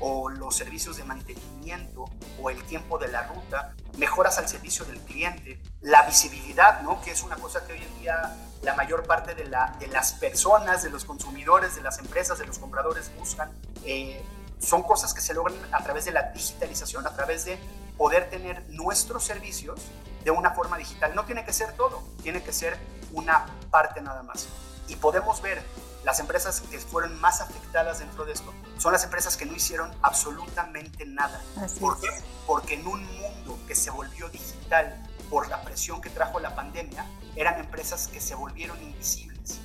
o 0.00 0.28
los 0.28 0.56
servicios 0.56 0.96
de 0.96 1.04
mantenimiento 1.04 2.04
o 2.40 2.50
el 2.50 2.62
tiempo 2.64 2.98
de 2.98 3.08
la 3.08 3.24
ruta, 3.24 3.74
mejoras 3.96 4.38
al 4.38 4.48
servicio 4.48 4.84
del 4.84 5.00
cliente, 5.00 5.60
la 5.80 6.02
visibilidad, 6.02 6.82
¿no? 6.82 7.00
que 7.00 7.10
es 7.10 7.22
una 7.22 7.36
cosa 7.36 7.66
que 7.66 7.72
hoy 7.72 7.82
en 7.82 7.98
día 7.98 8.36
la 8.62 8.74
mayor 8.74 9.06
parte 9.06 9.34
de, 9.34 9.46
la, 9.46 9.76
de 9.78 9.86
las 9.88 10.12
personas, 10.14 10.82
de 10.82 10.90
los 10.90 11.04
consumidores, 11.04 11.76
de 11.76 11.82
las 11.82 11.98
empresas, 11.98 12.38
de 12.38 12.46
los 12.46 12.58
compradores 12.58 13.10
buscan. 13.18 13.50
Eh, 13.84 14.24
son 14.58 14.82
cosas 14.82 15.14
que 15.14 15.20
se 15.20 15.34
logran 15.34 15.56
a 15.72 15.82
través 15.84 16.04
de 16.04 16.12
la 16.12 16.32
digitalización, 16.32 17.06
a 17.06 17.14
través 17.14 17.44
de 17.44 17.58
poder 17.96 18.28
tener 18.28 18.68
nuestros 18.70 19.24
servicios 19.24 19.80
de 20.24 20.30
una 20.30 20.50
forma 20.50 20.76
digital. 20.78 21.14
No 21.14 21.24
tiene 21.24 21.44
que 21.44 21.52
ser 21.52 21.72
todo, 21.74 22.02
tiene 22.22 22.42
que 22.42 22.52
ser 22.52 22.76
una 23.12 23.46
parte 23.70 24.00
nada 24.00 24.22
más. 24.22 24.48
Y 24.88 24.96
podemos 24.96 25.40
ver 25.42 25.62
las 26.08 26.20
empresas 26.20 26.62
que 26.62 26.78
fueron 26.78 27.20
más 27.20 27.42
afectadas 27.42 27.98
dentro 27.98 28.24
de 28.24 28.32
esto 28.32 28.54
son 28.78 28.94
las 28.94 29.04
empresas 29.04 29.36
que 29.36 29.44
no 29.44 29.54
hicieron 29.54 29.90
absolutamente 30.00 31.04
nada. 31.04 31.38
¿Por 31.78 32.00
qué? 32.00 32.08
Porque 32.46 32.76
en 32.76 32.86
un 32.86 33.04
mundo 33.18 33.58
que 33.68 33.74
se 33.74 33.90
volvió 33.90 34.26
digital 34.30 35.06
por 35.28 35.50
la 35.50 35.60
presión 35.60 36.00
que 36.00 36.08
trajo 36.08 36.40
la 36.40 36.54
pandemia, 36.54 37.04
eran 37.36 37.60
empresas 37.60 38.08
que 38.08 38.22
se 38.22 38.34
volvieron 38.34 38.82
invisibles. 38.82 39.60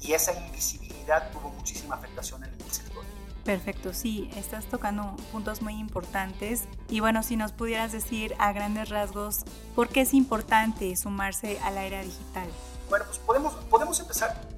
Y 0.00 0.14
esa 0.14 0.32
invisibilidad 0.32 1.30
tuvo 1.30 1.50
muchísima 1.50 1.94
afectación 1.94 2.42
en 2.42 2.52
el 2.54 2.72
sector. 2.72 3.04
Perfecto, 3.44 3.94
sí, 3.94 4.32
estás 4.34 4.64
tocando 4.64 5.14
puntos 5.30 5.62
muy 5.62 5.74
importantes. 5.74 6.64
Y 6.88 6.98
bueno, 6.98 7.22
si 7.22 7.36
nos 7.36 7.52
pudieras 7.52 7.92
decir 7.92 8.34
a 8.40 8.52
grandes 8.52 8.88
rasgos, 8.88 9.44
¿por 9.76 9.88
qué 9.90 10.00
es 10.00 10.12
importante 10.12 10.96
sumarse 10.96 11.60
a 11.60 11.70
la 11.70 11.84
era 11.84 12.02
digital? 12.02 12.48
Bueno, 12.90 13.04
pues 13.04 13.18
podemos, 13.20 13.54
podemos 13.66 14.00
empezar 14.00 14.57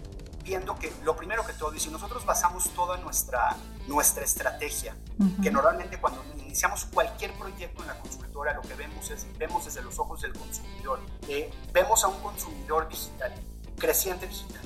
viendo 0.51 0.77
que 0.77 0.93
lo 1.05 1.15
primero 1.15 1.47
que 1.47 1.53
todo, 1.53 1.73
y 1.77 1.79
si 1.79 1.91
nosotros 1.91 2.27
basamos 2.27 2.71
toda 2.75 2.97
nuestra, 2.97 3.57
nuestra 3.87 4.25
estrategia, 4.25 4.97
que 5.41 5.49
normalmente 5.49 6.01
cuando 6.01 6.25
iniciamos 6.41 6.87
cualquier 6.87 7.33
proyecto 7.35 7.83
en 7.83 7.87
la 7.87 7.97
consultora, 8.01 8.53
lo 8.55 8.63
que 8.63 8.75
vemos 8.75 9.09
es, 9.13 9.29
vemos 9.39 9.65
desde 9.65 9.81
los 9.81 10.01
ojos 10.01 10.23
del 10.23 10.33
consumidor, 10.33 10.99
eh, 11.29 11.53
vemos 11.73 12.03
a 12.03 12.09
un 12.09 12.21
consumidor 12.21 12.89
digital, 12.89 13.33
creciente 13.79 14.27
digital, 14.27 14.63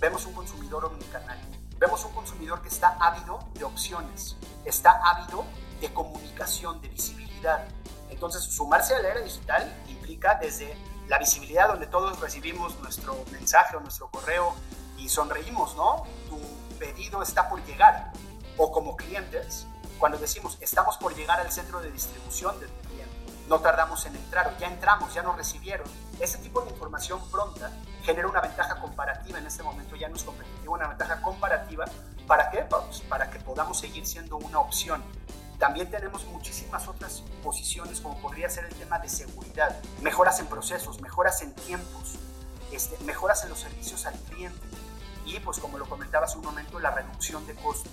vemos 0.00 0.26
un 0.26 0.32
consumidor 0.32 0.86
omnicanal, 0.86 1.38
vemos 1.78 2.04
un 2.04 2.10
consumidor 2.10 2.60
que 2.60 2.68
está 2.68 2.96
ávido 3.00 3.38
de 3.54 3.62
opciones, 3.62 4.36
está 4.64 5.00
ávido 5.04 5.44
de 5.80 5.94
comunicación, 5.94 6.80
de 6.80 6.88
visibilidad. 6.88 7.68
Entonces, 8.10 8.42
sumarse 8.42 8.96
a 8.96 8.98
la 9.00 9.10
era 9.10 9.20
digital 9.20 9.72
implica 9.86 10.40
desde 10.42 10.76
la 11.06 11.20
visibilidad 11.20 11.68
donde 11.68 11.86
todos 11.86 12.18
recibimos 12.18 12.76
nuestro 12.80 13.24
mensaje 13.30 13.76
o 13.76 13.80
nuestro 13.80 14.08
correo 14.10 14.56
y 15.04 15.08
sonreímos, 15.10 15.76
¿no? 15.76 16.04
Tu 16.30 16.40
pedido 16.78 17.22
está 17.22 17.48
por 17.48 17.62
llegar. 17.66 18.10
O 18.56 18.72
como 18.72 18.96
clientes, 18.96 19.66
cuando 19.98 20.16
decimos 20.16 20.56
estamos 20.60 20.96
por 20.96 21.14
llegar 21.14 21.40
al 21.40 21.52
centro 21.52 21.80
de 21.80 21.90
distribución 21.90 22.58
del 22.58 22.70
cliente, 22.70 23.12
no 23.48 23.60
tardamos 23.60 24.06
en 24.06 24.16
entrar 24.16 24.48
o 24.48 24.58
ya 24.58 24.68
entramos, 24.68 25.12
ya 25.12 25.22
nos 25.22 25.36
recibieron. 25.36 25.86
Ese 26.20 26.38
tipo 26.38 26.62
de 26.62 26.70
información 26.70 27.20
pronta 27.30 27.70
genera 28.02 28.28
una 28.28 28.40
ventaja 28.40 28.80
comparativa 28.80 29.38
en 29.38 29.46
este 29.46 29.62
momento, 29.62 29.94
ya 29.96 30.08
no 30.08 30.16
es 30.16 30.22
competitivo, 30.22 30.72
una 30.72 30.88
ventaja 30.88 31.20
comparativa. 31.20 31.84
¿Para 32.26 32.50
qué? 32.50 32.62
Pues 32.62 33.00
para 33.02 33.28
que 33.28 33.38
podamos 33.40 33.78
seguir 33.78 34.06
siendo 34.06 34.36
una 34.36 34.60
opción. 34.60 35.02
También 35.58 35.90
tenemos 35.90 36.24
muchísimas 36.26 36.88
otras 36.88 37.22
posiciones, 37.42 38.00
como 38.00 38.18
podría 38.20 38.48
ser 38.48 38.64
el 38.64 38.74
tema 38.74 38.98
de 38.98 39.08
seguridad, 39.08 39.76
mejoras 40.00 40.40
en 40.40 40.46
procesos, 40.46 41.00
mejoras 41.00 41.42
en 41.42 41.54
tiempos, 41.54 42.14
este, 42.72 43.02
mejoras 43.04 43.42
en 43.44 43.50
los 43.50 43.60
servicios 43.60 44.06
al 44.06 44.14
cliente 44.14 44.73
y 45.34 45.40
pues 45.40 45.58
como 45.58 45.78
lo 45.78 45.88
comentaba 45.88 46.26
hace 46.26 46.38
un 46.38 46.44
momento, 46.44 46.78
la 46.78 46.90
reducción 46.90 47.46
de 47.46 47.54
costos. 47.54 47.92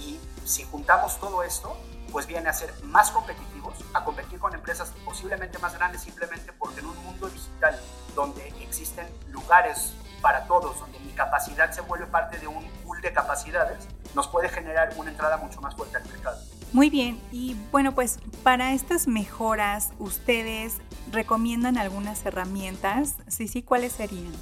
Y 0.00 0.18
si 0.44 0.64
juntamos 0.64 1.18
todo 1.20 1.42
esto, 1.42 1.76
pues 2.10 2.26
viene 2.26 2.48
a 2.48 2.52
ser 2.52 2.72
más 2.84 3.10
competitivos, 3.10 3.74
a 3.94 4.04
competir 4.04 4.38
con 4.38 4.54
empresas 4.54 4.92
posiblemente 5.04 5.58
más 5.58 5.74
grandes 5.74 6.02
simplemente 6.02 6.52
porque 6.52 6.80
en 6.80 6.86
un 6.86 7.04
mundo 7.04 7.28
digital 7.28 7.78
donde 8.14 8.48
existen 8.60 9.06
lugares 9.28 9.94
para 10.20 10.46
todos, 10.46 10.78
donde 10.80 10.98
mi 11.00 11.12
capacidad 11.12 11.70
se 11.72 11.80
vuelve 11.82 12.06
parte 12.06 12.38
de 12.38 12.46
un 12.46 12.66
pool 12.84 13.00
de 13.00 13.12
capacidades, 13.12 13.88
nos 14.14 14.28
puede 14.28 14.48
generar 14.48 14.92
una 14.96 15.10
entrada 15.10 15.36
mucho 15.36 15.60
más 15.60 15.74
fuerte 15.74 15.96
al 15.96 16.04
mercado. 16.08 16.38
Muy 16.72 16.88
bien, 16.88 17.20
y 17.30 17.54
bueno, 17.70 17.92
pues 17.92 18.18
para 18.42 18.72
estas 18.72 19.06
mejoras, 19.06 19.90
¿ustedes 19.98 20.76
recomiendan 21.10 21.76
algunas 21.76 22.24
herramientas? 22.24 23.16
Sí, 23.28 23.46
sí, 23.46 23.62
¿cuáles 23.62 23.92
serían? 23.92 24.32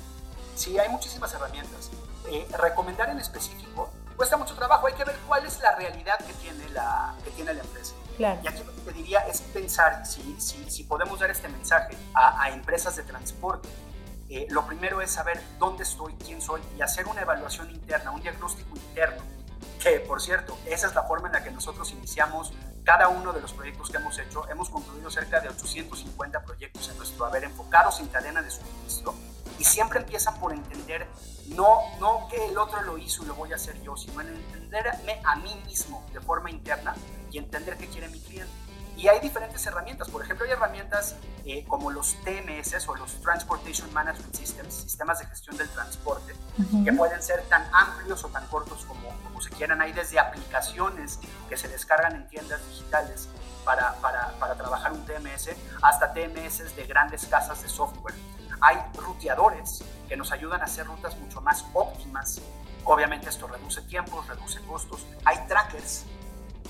Sí, 0.55 0.79
hay 0.79 0.89
muchísimas 0.91 1.33
herramientas. 1.35 1.91
Eh, 2.31 2.47
recomendar 2.59 3.11
en 3.11 3.19
específico 3.19 3.91
cuesta 4.17 4.37
mucho 4.37 4.55
trabajo. 4.55 4.87
Hay 4.87 4.93
que 4.93 5.05
ver 5.05 5.17
cuál 5.27 5.47
es 5.47 5.59
la 5.61 5.75
realidad 5.77 6.19
que 6.19 6.33
tiene 6.35 6.69
la, 6.71 7.15
que 7.25 7.31
tiene 7.31 7.55
la 7.55 7.63
empresa. 7.63 7.95
Y 8.19 8.25
aquí 8.25 8.63
lo 8.63 8.75
que 8.75 8.81
te 8.83 8.93
diría 8.93 9.21
es 9.21 9.41
pensar 9.41 10.05
si, 10.07 10.39
si, 10.39 10.71
si 10.71 10.85
podemos 10.85 11.19
dar 11.19 11.31
este 11.31 11.49
mensaje 11.49 11.97
a, 12.15 12.43
a 12.43 12.51
empresas 12.51 12.95
de 12.97 13.03
transporte. 13.03 13.69
Eh, 14.29 14.47
lo 14.51 14.67
primero 14.67 15.01
es 15.01 15.11
saber 15.11 15.43
dónde 15.59 15.85
estoy, 15.85 16.15
quién 16.25 16.43
soy 16.43 16.61
y 16.77 16.83
hacer 16.83 17.09
una 17.09 17.23
evaluación 17.23 17.71
interna, 17.71 18.11
un 18.11 18.21
diagnóstico 18.21 18.77
interno. 18.77 19.23
Que, 19.83 20.01
por 20.01 20.21
cierto, 20.21 20.59
esa 20.67 20.87
es 20.87 20.95
la 20.95 21.05
forma 21.05 21.29
en 21.29 21.33
la 21.33 21.43
que 21.43 21.51
nosotros 21.51 21.91
iniciamos 21.93 22.53
cada 22.85 23.09
uno 23.09 23.33
de 23.33 23.41
los 23.41 23.55
proyectos 23.55 23.91
que 23.91 23.97
hemos 23.97 24.19
hecho. 24.19 24.47
Hemos 24.51 24.69
concluido 24.69 25.11
cerca 25.11 25.41
de 25.41 25.49
850 25.49 26.43
proyectos 26.43 26.91
en 26.91 26.99
nuestro 26.99 27.25
haber 27.25 27.45
enfocados 27.45 27.99
en 28.01 28.09
cadena 28.09 28.43
de 28.43 28.51
suministro 28.51 29.15
y 29.61 29.65
siempre 29.65 30.01
empiezan 30.01 30.35
por 30.41 30.55
entender 30.55 31.07
no, 31.49 31.81
no 32.01 32.29
que 32.29 32.47
el 32.47 32.57
otro 32.57 32.81
lo 32.83 32.97
hizo 32.97 33.23
y 33.23 33.27
lo 33.27 33.35
voy 33.35 33.53
a 33.53 33.57
hacer 33.57 33.81
yo, 33.83 33.95
sino 33.97 34.21
en 34.23 34.29
entenderme 34.29 35.21
a 35.23 35.37
mí 35.37 35.55
mismo 35.67 36.05
de 36.15 36.21
forma 36.21 36.51
interna 36.51 36.95
y 37.31 37.39
entender 37.39 37.77
qué 37.77 37.87
quiere 37.89 38.09
mi 38.09 38.21
cliente. 38.21 38.51
Y 38.97 39.09
hay 39.09 39.21
diferentes 39.21 39.65
herramientas, 39.67 40.09
por 40.09 40.23
ejemplo, 40.23 40.47
hay 40.47 40.53
herramientas 40.53 41.17
eh, 41.45 41.65
como 41.67 41.91
los 41.91 42.17
TMS 42.23 42.87
o 42.89 42.95
los 42.97 43.21
Transportation 43.21 43.93
Management 43.93 44.35
Systems, 44.35 44.75
sistemas 44.75 45.19
de 45.21 45.27
gestión 45.27 45.57
del 45.57 45.69
transporte, 45.71 46.35
que 46.85 46.93
pueden 46.93 47.23
ser 47.23 47.43
tan 47.49 47.67
amplios 47.73 48.25
o 48.25 48.29
tan 48.29 48.47
cortos 48.49 48.85
como, 48.85 49.09
como 49.25 49.41
se 49.41 49.51
quieran. 49.51 49.81
Hay 49.81 49.93
desde 49.93 50.19
aplicaciones 50.19 51.19
que 51.49 51.57
se 51.57 51.69
descargan 51.69 52.15
en 52.15 52.29
tiendas 52.29 52.61
digitales 52.69 53.29
para, 53.65 53.95
para, 53.97 54.33
para 54.39 54.55
trabajar 54.55 54.93
un 54.93 55.05
TMS 55.07 55.51
hasta 55.83 56.13
TMS 56.13 56.77
de 56.77 56.87
grandes 56.87 57.27
casas 57.27 57.63
de 57.63 57.69
software 57.69 58.15
hay 58.61 58.79
ruteadores 58.95 59.85
que 60.09 60.17
nos 60.17 60.33
ayudan 60.33 60.61
a 60.61 60.65
hacer 60.65 60.87
rutas 60.87 61.17
mucho 61.19 61.41
más 61.41 61.65
óptimas. 61.73 62.41
Obviamente 62.85 63.29
esto 63.29 63.47
reduce 63.47 63.83
tiempos, 63.83 64.27
reduce 64.27 64.61
costos. 64.63 65.07
Hay 65.25 65.39
trackers, 65.47 66.05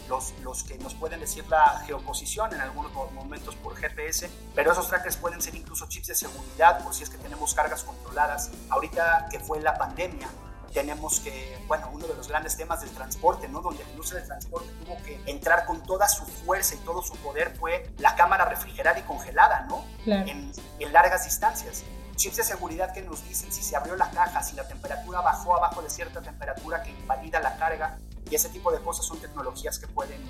los, 0.09 0.35
los 0.43 0.65
que 0.65 0.77
nos 0.79 0.95
pueden 0.95 1.21
decir 1.21 1.47
la 1.49 1.83
geoposición 1.87 2.53
en 2.53 2.61
algunos 2.61 2.93
momentos 3.13 3.55
por 3.57 3.77
GPS, 3.77 4.31
pero 4.55 4.73
esos 4.73 4.89
trackers 4.89 5.17
pueden 5.17 5.41
ser 5.41 5.55
incluso 5.55 5.87
chips 5.89 6.09
de 6.09 6.15
seguridad 6.15 6.83
por 6.83 6.95
si 6.95 7.05
es 7.05 7.11
que 7.11 7.19
tenemos 7.19 7.55
cargas 7.55 7.85
controladas. 7.85 8.51
Ahorita 8.69 9.29
que 9.31 9.39
fue 9.39 9.61
la 9.61 9.75
pandemia, 9.79 10.29
tenemos 10.73 11.21
que, 11.21 11.63
bueno, 11.67 11.91
uno 11.93 12.07
de 12.07 12.15
los 12.15 12.29
grandes 12.29 12.57
temas 12.57 12.81
del 12.81 12.91
transporte, 12.91 13.49
¿no? 13.49 13.61
Donde 13.61 13.83
la 13.85 13.91
industria 13.91 14.21
del 14.21 14.29
transporte 14.29 14.69
tuvo 14.85 14.97
que 15.03 15.21
entrar 15.27 15.67
con 15.67 15.83
toda 15.83 16.09
su 16.09 16.25
fuerza 16.25 16.75
y 16.75 16.79
todo 16.79 17.03
su 17.03 17.15
poder 17.17 17.57
fue 17.59 17.91
la 17.99 18.15
cámara 18.15 18.45
refrigerada 18.45 18.99
y 18.99 19.03
congelada, 19.03 19.67
¿no? 19.69 19.85
En, 20.07 20.53
en, 20.79 20.93
largas 20.93 21.25
distancias. 21.25 21.85
Chips 22.17 22.37
de 22.37 22.45
seguridad 22.45 22.93
que 22.93 23.03
nos 23.03 23.27
dicen 23.27 23.53
si 23.53 23.63
se 23.63 23.77
abrió 23.77 23.97
la 23.97 24.11
caja, 24.11 24.43
si 24.43 24.55
la 24.55 24.67
temperatura 24.69 25.21
bajó 25.21 25.57
abajo 25.57 25.83
de 25.83 25.91
cierta 25.91 26.21
temperatura 26.21 26.83
que 26.83 26.91
invalida 26.91 27.41
la 27.41 27.57
carga 27.57 27.99
y 28.31 28.35
ese 28.35 28.49
tipo 28.51 28.71
de 28.71 28.81
cosas 28.81 29.07
son 29.07 29.19
tecnologías 29.21 29.79
que 29.79 29.89
pueden, 29.89 30.21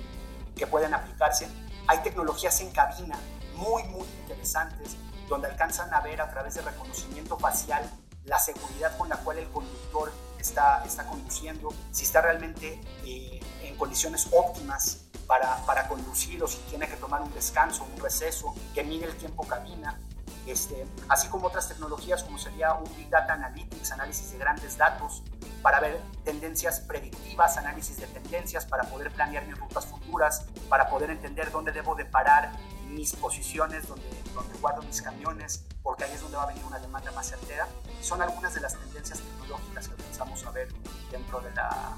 que 0.55 0.65
pueden 0.65 0.93
aplicarse. 0.93 1.47
Hay 1.87 1.99
tecnologías 1.99 2.59
en 2.61 2.71
cabina 2.71 3.19
muy, 3.55 3.83
muy 3.83 4.07
interesantes 4.21 4.95
donde 5.27 5.47
alcanzan 5.47 5.93
a 5.93 6.01
ver 6.01 6.21
a 6.21 6.29
través 6.29 6.55
de 6.55 6.61
reconocimiento 6.61 7.37
facial 7.37 7.89
la 8.25 8.39
seguridad 8.39 8.97
con 8.97 9.09
la 9.09 9.17
cual 9.17 9.37
el 9.39 9.49
conductor 9.49 10.11
está, 10.41 10.83
está 10.85 11.05
conduciendo, 11.05 11.73
si 11.91 12.03
está 12.03 12.21
realmente 12.21 12.79
eh, 13.05 13.39
en 13.63 13.77
condiciones 13.77 14.27
óptimas 14.31 15.05
para, 15.27 15.57
para, 15.65 15.87
conducir 15.87 16.43
o 16.43 16.47
si 16.47 16.57
tiene 16.69 16.87
que 16.87 16.95
tomar 16.97 17.21
un 17.21 17.33
descanso, 17.33 17.85
un 17.95 18.01
receso, 18.01 18.53
que 18.73 18.83
mide 18.83 19.05
el 19.05 19.15
tiempo 19.15 19.45
cabina, 19.47 19.99
este, 20.45 20.85
así 21.07 21.27
como 21.29 21.47
otras 21.47 21.67
tecnologías 21.67 22.23
como 22.23 22.37
sería 22.37 22.73
un 22.73 22.95
Big 22.95 23.09
Data 23.09 23.33
Analytics, 23.33 23.91
análisis 23.91 24.31
de 24.31 24.37
grandes 24.39 24.77
datos, 24.77 25.23
para 25.61 25.79
ver 25.79 26.01
tendencias 26.25 26.79
predictivas, 26.79 27.57
análisis 27.57 27.97
de 27.97 28.07
tendencias, 28.07 28.65
para 28.65 28.83
poder 28.83 29.11
planear 29.11 29.45
mis 29.45 29.57
rutas 29.57 29.85
futuras, 29.85 30.45
para 30.69 30.89
poder 30.89 31.11
entender 31.11 31.51
dónde 31.51 31.71
debo 31.71 31.95
de 31.95 32.05
parar 32.05 32.51
mis 32.89 33.15
posiciones, 33.15 33.87
donde, 33.87 34.09
donde 34.33 34.57
guardo 34.59 34.81
mis 34.83 35.01
camiones, 35.01 35.65
porque 35.83 36.03
ahí 36.03 36.11
es 36.13 36.21
donde 36.21 36.37
va 36.37 36.43
a 36.43 36.47
venir 36.47 36.63
una 36.65 36.79
demanda 36.79 37.11
más 37.11 37.29
certera. 37.29 37.67
Son 38.01 38.21
algunas 38.21 38.53
de 38.53 38.61
las 38.61 38.75
tendencias 38.75 39.19
tecnológicas 39.19 39.87
que 39.87 39.95
pensamos 39.95 40.45
a 40.45 40.51
ver 40.51 40.69
dentro 41.11 41.39
de 41.41 41.51
la, 41.53 41.97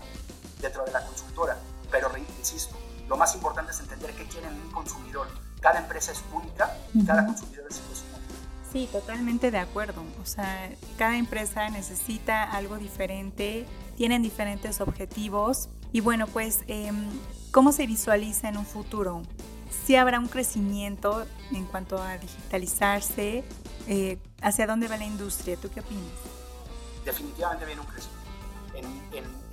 dentro 0.62 0.84
de 0.86 0.92
la 0.92 1.06
consultora. 1.06 1.58
Pero, 1.92 2.10
insisto, 2.18 2.75
lo 3.08 3.18
más 3.18 3.36
importante 3.36 3.72
es 3.72 3.80
entender 3.80 4.13
qué 4.16 4.25
quiere 4.28 4.48
un 4.48 4.72
consumidor. 4.72 5.28
Cada 5.62 5.80
empresa 5.80 6.12
es 6.12 6.24
única 6.34 6.75
y 6.94 7.06
cada 7.06 7.25
consumidor 7.25 7.66
es 7.70 7.78
único. 7.78 7.94
Sí, 8.74 8.90
totalmente 8.92 9.52
de 9.52 9.60
acuerdo. 9.60 10.04
O 10.20 10.25
sea, 10.25 10.72
cada 10.98 11.16
empresa 11.16 11.70
necesita 11.70 12.44
algo 12.44 12.78
diferente, 12.78 13.68
tienen 13.96 14.24
diferentes 14.24 14.82
objetivos 14.82 15.70
Y 15.96 16.00
bueno, 16.00 16.25
pues, 16.25 16.62
em, 16.66 17.08
¿cómo 17.52 17.72
se 17.72 17.86
visualiza 17.86 18.50
en 18.50 18.58
un 18.58 18.66
futuro? 18.66 19.22
¿Sí 19.86 19.96
habrá 19.96 20.20
un 20.20 20.27
crecimiento 20.27 21.25
en 21.51 21.65
cuanto 21.65 22.01
a 22.01 22.18
digitalizarse? 22.18 23.44
Eh, 23.88 24.18
¿Hacia 24.42 24.65
dónde 24.68 24.88
va 24.88 24.98
la 24.98 25.06
industria? 25.06 25.58
¿Tú 25.58 25.70
qué 25.70 25.82
opinas? 25.82 26.03
Definitivamente 27.06 27.65
viene 27.65 27.82
un 27.82 27.88
crecimiento. 27.88 28.24
En, 28.74 29.44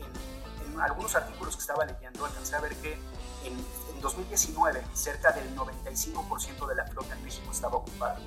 algunos 0.80 1.14
artículos 1.14 1.56
que 1.56 1.60
estaba 1.60 1.84
leyendo 1.84 2.24
alcancé 2.24 2.56
a 2.56 2.60
ver 2.60 2.74
que 2.76 2.94
en, 2.94 3.52
en 3.94 4.00
2019 4.00 4.82
cerca 4.94 5.30
del 5.32 5.54
95% 5.54 6.66
de 6.66 6.74
la 6.74 6.86
flota 6.86 7.14
en 7.14 7.22
México 7.22 7.50
estaba 7.52 7.76
ocupada 7.76 8.18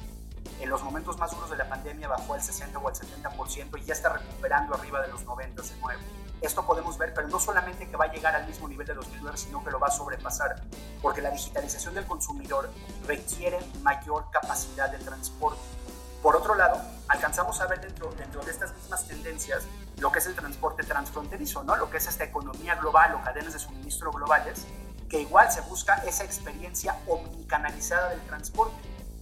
en 0.60 0.70
los 0.70 0.84
momentos 0.84 1.18
más 1.18 1.32
duros 1.32 1.50
de 1.50 1.58
la 1.58 1.68
pandemia 1.68 2.08
bajó 2.08 2.34
al 2.34 2.42
60 2.42 2.78
o 2.80 2.88
al 2.88 2.94
70% 2.96 3.82
y 3.82 3.86
ya 3.86 3.94
está 3.94 4.14
recuperando 4.14 4.76
arriba 4.76 5.02
de 5.02 5.10
los 5.10 5.24
90 5.24 5.62
de 5.62 5.76
nuevo. 5.78 6.02
Esto 6.44 6.66
podemos 6.66 6.98
ver, 6.98 7.14
pero 7.14 7.30
no 7.30 7.40
solamente 7.40 7.88
que 7.88 7.96
va 7.96 8.04
a 8.04 8.12
llegar 8.12 8.36
al 8.36 8.46
mismo 8.46 8.68
nivel 8.68 8.86
de 8.86 8.94
2009, 8.94 9.38
sino 9.38 9.64
que 9.64 9.72
lo 9.72 9.80
va 9.80 9.88
a 9.88 9.92
sobrepasar, 9.92 10.62
porque 11.02 11.22
la 11.22 11.32
digitalización 11.32 11.94
del 11.96 12.06
consumidor 12.06 12.70
requiere 13.08 13.60
mayor 13.82 14.30
capacidad 14.30 14.92
de 14.92 14.98
transporte. 14.98 15.62
Por 16.22 16.36
otro 16.36 16.56
lado, 16.56 16.82
alcanzamos 17.08 17.62
a 17.62 17.68
ver 17.68 17.80
dentro, 17.80 18.12
de 18.12 18.52
estas 18.52 18.74
mismas 18.76 19.08
tendencias 19.08 19.64
lo 20.00 20.12
que 20.12 20.20
es 20.20 20.26
el 20.26 20.36
transporte 20.36 20.84
transfronterizo, 20.84 21.64
¿no? 21.64 21.78
lo 21.78 21.90
que 21.90 21.96
es 21.96 22.08
esta 22.08 22.26
economía 22.26 22.76
global 22.76 23.16
o 23.16 23.24
cadenas 23.24 23.54
de 23.54 23.60
suministro 23.60 24.12
globales, 24.12 24.66
que 25.10 25.22
igual 25.22 25.50
se 25.50 25.62
busca 25.62 25.96
esa 26.06 26.26
experiencia 26.26 27.00
omnicanalizada 27.08 28.10
del 28.10 28.22
transporte 28.26 28.76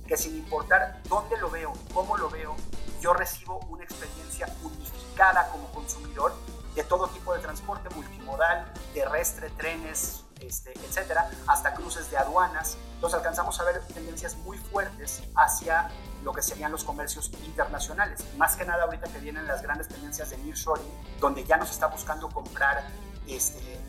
que 0.08 0.18
sin 0.18 0.36
importar 0.38 1.00
dónde 1.08 1.38
lo 1.38 1.52
veo, 1.52 1.72
cómo 1.94 2.18
lo 2.18 2.30
veo, 2.32 2.56
yo 3.00 3.14
recibo 3.14 3.60
una 3.70 3.84
experiencia 3.84 4.48
unificada 4.64 5.50
como 5.52 5.72
consumidor 5.72 6.34
de 6.76 6.84
todo 6.84 7.08
tipo 7.08 7.34
de 7.34 7.40
transporte 7.42 7.90
multimodal, 7.96 8.72
terrestre, 8.94 9.50
trenes, 9.52 10.24
este, 10.40 10.74
etcétera, 10.74 11.30
hasta 11.48 11.74
cruces 11.74 12.10
de 12.10 12.18
aduanas. 12.18 12.78
Entonces 12.96 13.18
alcanzamos 13.18 13.60
a 13.60 13.64
ver 13.66 13.82
tendencias 13.94 14.36
muy 14.38 14.58
fuertes 14.58 15.24
hacia 15.36 15.90
lo 16.24 16.34
que 16.34 16.42
serían 16.42 16.72
los 16.72 16.84
comercios 16.84 17.32
internacionales. 17.46 18.24
Más 18.38 18.56
que 18.56 18.66
nada 18.66 18.84
ahorita 18.84 19.12
que 19.12 19.20
vienen 19.20 19.48
las 19.48 19.62
grandes 19.62 19.88
tendencias 19.88 20.30
de 20.30 20.38
nearshoring, 20.38 21.20
donde 21.20 21.44
ya 21.44 21.58
nos 21.58 21.72
está 21.72 21.88
buscando 21.88 22.30
comprar 22.30 22.88
este, 23.28 23.80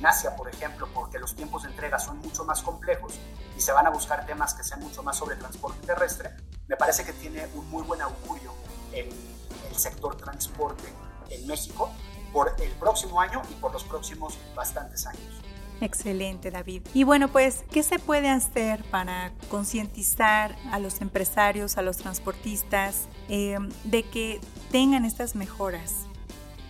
en 0.00 0.06
Asia, 0.06 0.34
por 0.34 0.48
ejemplo, 0.48 0.88
porque 0.94 1.18
los 1.18 1.34
tiempos 1.34 1.62
de 1.64 1.70
entrega 1.70 1.98
son 1.98 2.18
mucho 2.18 2.44
más 2.44 2.62
complejos 2.62 3.18
y 3.56 3.60
se 3.60 3.72
van 3.72 3.86
a 3.86 3.90
buscar 3.90 4.24
temas 4.24 4.54
que 4.54 4.64
sean 4.64 4.80
mucho 4.80 5.02
más 5.02 5.16
sobre 5.16 5.36
transporte 5.36 5.86
terrestre, 5.86 6.34
me 6.66 6.76
parece 6.76 7.04
que 7.04 7.12
tiene 7.12 7.46
un 7.54 7.68
muy 7.68 7.82
buen 7.82 8.00
augurio 8.00 8.54
el, 8.92 9.08
el 9.68 9.76
sector 9.76 10.16
transporte 10.16 10.90
en 11.30 11.46
México 11.46 11.90
por 12.32 12.54
el 12.60 12.70
próximo 12.72 13.20
año 13.20 13.42
y 13.50 13.54
por 13.54 13.72
los 13.72 13.84
próximos 13.84 14.38
bastantes 14.54 15.06
años. 15.06 15.40
Excelente, 15.80 16.50
David. 16.50 16.86
Y 16.92 17.04
bueno, 17.04 17.28
pues, 17.28 17.64
¿qué 17.70 17.82
se 17.82 17.98
puede 17.98 18.28
hacer 18.28 18.84
para 18.90 19.32
concientizar 19.48 20.54
a 20.70 20.78
los 20.78 21.00
empresarios, 21.00 21.78
a 21.78 21.82
los 21.82 21.96
transportistas, 21.96 23.08
eh, 23.28 23.56
de 23.84 24.02
que 24.02 24.40
tengan 24.70 25.06
estas 25.06 25.34
mejoras? 25.34 26.06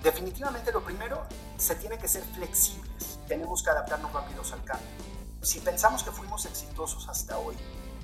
Definitivamente 0.02 0.70
lo 0.72 0.82
primero, 0.82 1.26
se 1.58 1.74
tiene 1.74 1.98
que 1.98 2.08
ser 2.08 2.22
flexibles, 2.22 3.18
tenemos 3.26 3.62
que 3.62 3.70
adaptarnos 3.70 4.12
rápidos 4.12 4.52
al 4.52 4.62
cambio. 4.64 4.88
Si 5.42 5.58
pensamos 5.58 6.02
que 6.02 6.10
fuimos 6.10 6.46
exitosos 6.46 7.08
hasta 7.08 7.36
hoy 7.36 7.56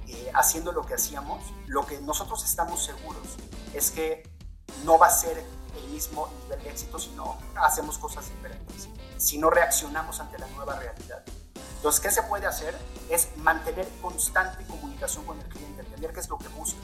eh, 0.09 0.31
haciendo 0.35 0.73
lo 0.73 0.85
que 0.85 0.95
hacíamos, 0.95 1.43
lo 1.67 1.87
que 1.87 2.01
nosotros 2.01 2.45
estamos 2.45 2.85
seguros 2.85 3.37
es 3.73 3.91
que 3.91 4.29
no 4.85 4.99
va 4.99 5.07
a 5.07 5.11
ser 5.11 5.43
mismo 5.87 6.29
nivel 6.43 6.63
de 6.63 6.71
éxito 6.71 6.99
si 6.99 7.11
no 7.11 7.39
hacemos 7.57 7.99
cosas 7.99 8.29
diferentes, 8.29 8.89
si 9.17 9.39
no 9.39 9.51
reaccionamos 9.51 10.21
ante 10.21 10.39
la 10.39 10.47
nueva 10.49 10.79
realidad. 10.79 11.23
Entonces, 11.77 12.01
¿qué 12.01 12.11
se 12.11 12.23
puede 12.23 12.47
hacer? 12.47 12.77
Es 13.11 13.37
mantener 13.37 13.89
constante 14.03 14.65
comunicación 14.67 15.25
con 15.25 15.39
el 15.39 15.49
cliente, 15.49 15.83
entender 15.83 16.13
qué 16.13 16.21
es 16.21 16.29
lo 16.29 16.39
que 16.39 16.49
busca, 16.49 16.81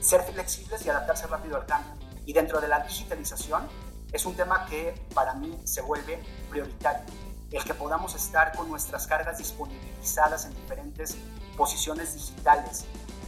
ser 0.00 0.22
flexibles 0.22 0.84
y 0.86 0.88
adaptarse 0.88 1.26
rápido 1.26 1.56
al 1.56 1.66
cambio. 1.66 1.92
Y 2.24 2.32
dentro 2.32 2.60
de 2.60 2.68
la 2.68 2.80
digitalización, 2.80 3.68
es 4.12 4.24
un 4.24 4.34
tema 4.34 4.66
que 4.66 4.94
para 5.14 5.34
mí 5.34 5.60
se 5.64 5.82
vuelve 5.82 6.22
prioritario. 6.48 7.04
El 7.50 7.64
que 7.64 7.74
podamos 7.74 8.14
estar 8.14 8.56
con 8.56 8.68
nuestras 8.68 9.06
cargas 9.06 9.38
disponibilizadas 9.38 10.46
en 10.46 10.54
diferentes 10.54 11.16
posiciones 11.56 12.14
digitales, 12.14 12.84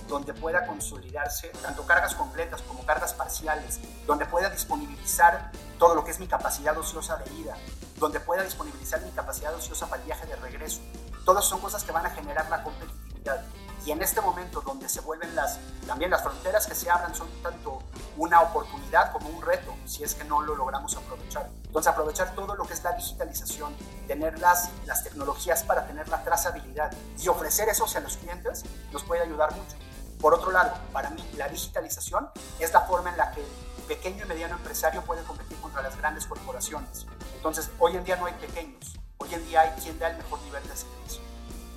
donde 0.09 0.35
pueda 0.35 0.67
consolidarse 0.67 1.49
tanto 1.63 1.87
cargas 1.87 2.15
completas 2.15 2.63
como 2.63 2.85
cargas 2.85 3.13
parciales, 3.13 3.79
donde 4.07 4.27
pueda 4.27 4.51
disponibilizar 4.51 5.53
todo 5.79 5.95
lo 5.95 6.05
que 6.05 6.11
es 6.11 6.19
mi 6.19 6.27
capacidad 6.27 6.77
ociosa 6.77 7.17
de 7.17 7.33
ida, 7.35 7.57
donde 7.97 8.19
pueda 8.21 8.43
disponibilizar 8.43 9.01
mi 9.03 9.11
capacidad 9.11 9.55
ociosa 9.55 9.87
para 9.87 10.03
el 10.03 10.07
viaje 10.07 10.27
de 10.27 10.37
regreso. 10.37 10.81
Todas 11.25 11.45
son 11.45 11.61
cosas 11.61 11.85
que 11.85 11.93
van 11.93 12.07
a 12.07 12.11
generar 12.11 12.49
la 12.49 12.63
competitividad. 12.63 13.45
Y 13.85 13.93
en 13.93 14.03
este 14.03 14.21
momento 14.21 14.61
donde 14.61 14.89
se 14.89 15.01
vuelven 15.01 15.35
las, 15.37 15.59
también 15.87 16.11
las 16.11 16.23
fronteras 16.23 16.67
que 16.67 16.75
se 16.75 16.91
abran 16.91 17.15
son 17.15 17.29
tanto 17.43 17.79
una 18.17 18.41
oportunidad 18.41 19.13
como 19.13 19.29
un 19.29 19.41
reto, 19.41 19.75
si 19.87 20.03
es 20.03 20.15
que 20.15 20.25
no 20.25 20.43
lo 20.43 20.57
logramos 20.57 20.97
aprovechar. 20.97 21.49
Entonces 21.65 21.91
aprovechar 21.91 22.35
todo 22.35 22.55
lo 22.55 22.67
que 22.67 22.75
es 22.75 22.83
la 22.83 22.93
digitalización, 22.93 23.75
tener 24.07 24.39
las, 24.41 24.71
las 24.85 25.05
tecnologías 25.05 25.63
para 25.63 25.87
tener 25.87 26.09
la 26.09 26.23
trazabilidad 26.25 26.93
y 27.19 27.29
ofrecer 27.29 27.69
eso 27.69 27.87
a 27.95 28.01
los 28.01 28.17
clientes 28.17 28.65
nos 28.93 29.05
puede 29.05 29.23
ayudar 29.23 29.55
mucho. 29.55 29.77
Por 30.21 30.35
otro 30.35 30.51
lado, 30.51 30.77
para 30.93 31.11
mí 31.11 31.25
la 31.37 31.49
digitalización 31.49 32.29
es 32.59 32.73
la 32.73 32.81
forma 32.83 33.11
en 33.11 33.17
la 33.17 33.31
que 33.31 33.41
el 33.41 33.83
pequeño 33.87 34.25
y 34.25 34.29
mediano 34.29 34.57
empresario 34.57 35.03
puede 35.03 35.23
competir 35.23 35.57
contra 35.59 35.83
las 35.83 35.97
grandes 35.97 36.27
corporaciones. 36.27 37.07
Entonces, 37.37 37.71
hoy 37.79 37.97
en 37.97 38.05
día 38.05 38.17
no 38.17 38.27
hay 38.27 38.35
pequeños, 38.35 38.99
hoy 39.19 39.33
en 39.33 39.47
día 39.47 39.61
hay 39.61 39.71
quien 39.81 39.99
da 39.99 40.11
el 40.11 40.17
mejor 40.17 40.41
nivel 40.43 40.63
de 40.65 40.77
servicio. 40.77 41.23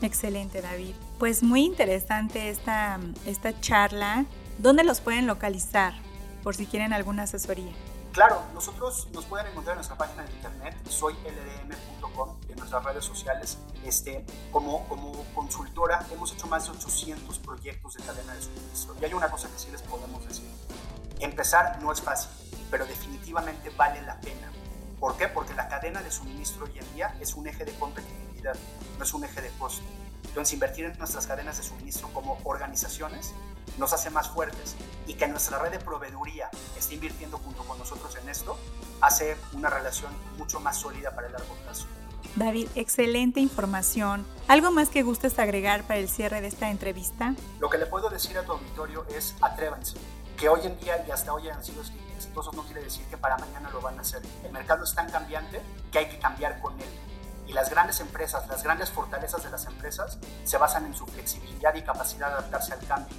Excelente, 0.01 0.61
David. 0.61 0.95
Pues 1.19 1.43
muy 1.43 1.63
interesante 1.63 2.49
esta, 2.49 2.99
esta 3.27 3.59
charla. 3.59 4.25
¿Dónde 4.57 4.83
los 4.83 4.99
pueden 5.01 5.27
localizar 5.27 5.93
por 6.41 6.55
si 6.55 6.65
quieren 6.65 6.93
alguna 6.93 7.23
asesoría? 7.23 7.71
Claro, 8.11 8.43
nosotros 8.53 9.07
nos 9.13 9.23
pueden 9.25 9.47
encontrar 9.47 9.75
en 9.75 9.77
nuestra 9.77 9.97
página 9.97 10.23
de 10.23 10.33
internet, 10.33 10.75
soyldm.com, 10.89 12.37
en 12.49 12.57
nuestras 12.57 12.83
redes 12.83 13.05
sociales. 13.05 13.57
Este, 13.85 14.25
como, 14.51 14.85
como 14.89 15.13
consultora 15.33 16.05
hemos 16.11 16.33
hecho 16.33 16.45
más 16.47 16.65
de 16.65 16.71
800 16.71 17.39
proyectos 17.39 17.93
de 17.93 18.03
cadena 18.03 18.33
de 18.33 18.41
suministro. 18.41 18.95
Y 18.99 19.05
hay 19.05 19.13
una 19.13 19.31
cosa 19.31 19.47
que 19.49 19.57
sí 19.57 19.71
les 19.71 19.81
podemos 19.83 20.27
decir. 20.27 20.49
Empezar 21.21 21.81
no 21.81 21.93
es 21.93 22.01
fácil, 22.01 22.31
pero 22.69 22.85
definitivamente 22.85 23.69
vale 23.69 24.01
la 24.01 24.19
pena. 24.19 24.51
¿Por 24.99 25.15
qué? 25.15 25.29
Porque 25.29 25.53
la 25.53 25.69
cadena 25.69 26.01
de 26.01 26.11
suministro 26.11 26.65
hoy 26.65 26.77
en 26.77 26.93
día 26.93 27.15
es 27.21 27.35
un 27.35 27.47
eje 27.47 27.63
de 27.63 27.73
competitividad, 27.79 28.55
no 28.97 29.05
es 29.05 29.13
un 29.13 29.23
eje 29.23 29.41
de 29.41 29.49
costo. 29.51 29.85
Entonces, 30.25 30.53
invertir 30.53 30.85
en 30.85 30.97
nuestras 30.97 31.27
cadenas 31.27 31.57
de 31.57 31.63
suministro 31.63 32.09
como 32.13 32.37
organizaciones 32.43 33.33
nos 33.77 33.93
hace 33.93 34.09
más 34.09 34.29
fuertes 34.29 34.75
y 35.07 35.15
que 35.15 35.27
nuestra 35.27 35.59
red 35.59 35.71
de 35.71 35.79
proveeduría 35.79 36.49
esté 36.77 36.95
invirtiendo 36.95 37.37
junto 37.37 37.63
con 37.63 37.77
nosotros 37.77 38.15
en 38.21 38.29
esto 38.29 38.57
hace 39.01 39.37
una 39.53 39.69
relación 39.69 40.11
mucho 40.37 40.59
más 40.59 40.77
sólida 40.77 41.13
para 41.15 41.27
el 41.27 41.33
largo 41.33 41.55
plazo. 41.63 41.87
David, 42.35 42.69
excelente 42.75 43.39
información. 43.39 44.25
¿Algo 44.47 44.71
más 44.71 44.89
que 44.89 45.03
gustes 45.03 45.37
agregar 45.39 45.83
para 45.83 45.99
el 45.99 46.07
cierre 46.07 46.39
de 46.39 46.47
esta 46.47 46.69
entrevista? 46.69 47.35
Lo 47.59 47.69
que 47.69 47.77
le 47.77 47.87
puedo 47.87 48.09
decir 48.09 48.37
a 48.37 48.43
tu 48.43 48.53
auditorio 48.53 49.05
es 49.09 49.35
atrévanse, 49.41 49.97
que 50.37 50.47
hoy 50.47 50.61
en 50.63 50.79
día 50.79 51.03
y 51.05 51.11
hasta 51.11 51.33
hoy 51.33 51.49
han 51.49 51.63
sido 51.63 51.81
exitosos 52.15 52.53
no 52.53 52.63
quiere 52.63 52.83
decir 52.83 53.05
que 53.07 53.17
para 53.17 53.37
mañana 53.37 53.69
lo 53.71 53.81
van 53.81 53.97
a 53.97 54.01
hacer. 54.01 54.21
El 54.43 54.51
mercado 54.51 54.83
es 54.83 54.93
tan 54.93 55.09
cambiante 55.09 55.61
que 55.91 55.99
hay 55.99 56.09
que 56.09 56.19
cambiar 56.19 56.59
con 56.61 56.79
él. 56.79 56.89
Y 57.47 57.53
las 57.53 57.69
grandes 57.69 57.99
empresas, 57.99 58.47
las 58.47 58.63
grandes 58.63 58.89
fortalezas 58.91 59.43
de 59.43 59.49
las 59.49 59.65
empresas 59.65 60.17
se 60.43 60.57
basan 60.57 60.85
en 60.85 60.93
su 60.93 61.05
flexibilidad 61.05 61.75
y 61.75 61.81
capacidad 61.81 62.27
de 62.27 62.33
adaptarse 62.35 62.73
al 62.73 62.85
cambio. 62.87 63.17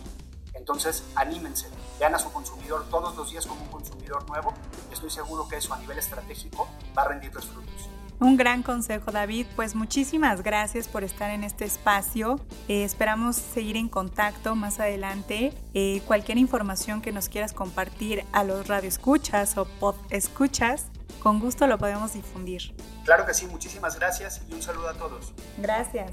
Entonces, 0.63 1.03
anímense, 1.17 1.69
vean 1.99 2.15
a 2.15 2.21
su 2.21 2.33
consumidor 2.33 2.87
todos 2.89 3.17
los 3.17 3.33
días 3.33 3.45
como 3.47 3.63
un 3.63 3.69
consumidor 3.69 4.25
nuevo 4.29 4.55
estoy 4.93 5.11
seguro 5.11 5.49
que 5.49 5.57
eso 5.57 5.75
a 5.75 5.79
nivel 5.79 5.99
estratégico 5.99 6.69
va 6.97 7.03
a 7.03 7.09
rendir 7.09 7.35
los 7.35 7.47
frutos. 7.47 7.89
Un 8.21 8.37
gran 8.37 8.63
consejo, 8.63 9.11
David. 9.11 9.47
Pues 9.57 9.75
muchísimas 9.75 10.45
gracias 10.45 10.87
por 10.87 11.03
estar 11.03 11.31
en 11.31 11.43
este 11.43 11.65
espacio. 11.65 12.39
Eh, 12.69 12.85
esperamos 12.85 13.35
seguir 13.35 13.77
en 13.77 13.89
contacto 13.89 14.55
más 14.55 14.79
adelante. 14.79 15.53
Eh, 15.75 16.01
cualquier 16.07 16.39
información 16.39 17.03
que 17.03 17.11
nos 17.11 17.29
quieras 17.29 17.53
compartir 17.53 18.25
a 18.31 18.45
los 18.45 18.69
radioescuchas 18.69 19.57
o 19.59 19.67
escuchas, 20.11 20.87
con 21.21 21.41
gusto 21.41 21.67
lo 21.67 21.79
podemos 21.79 22.13
difundir. 22.13 22.77
Claro 23.05 23.27
que 23.27 23.35
sí, 23.35 23.49
muchísimas 23.49 23.99
gracias 23.99 24.43
y 24.49 24.55
un 24.55 24.63
saludo 24.63 24.91
a 24.91 24.95
todos. 24.95 25.33
Gracias. 25.59 26.13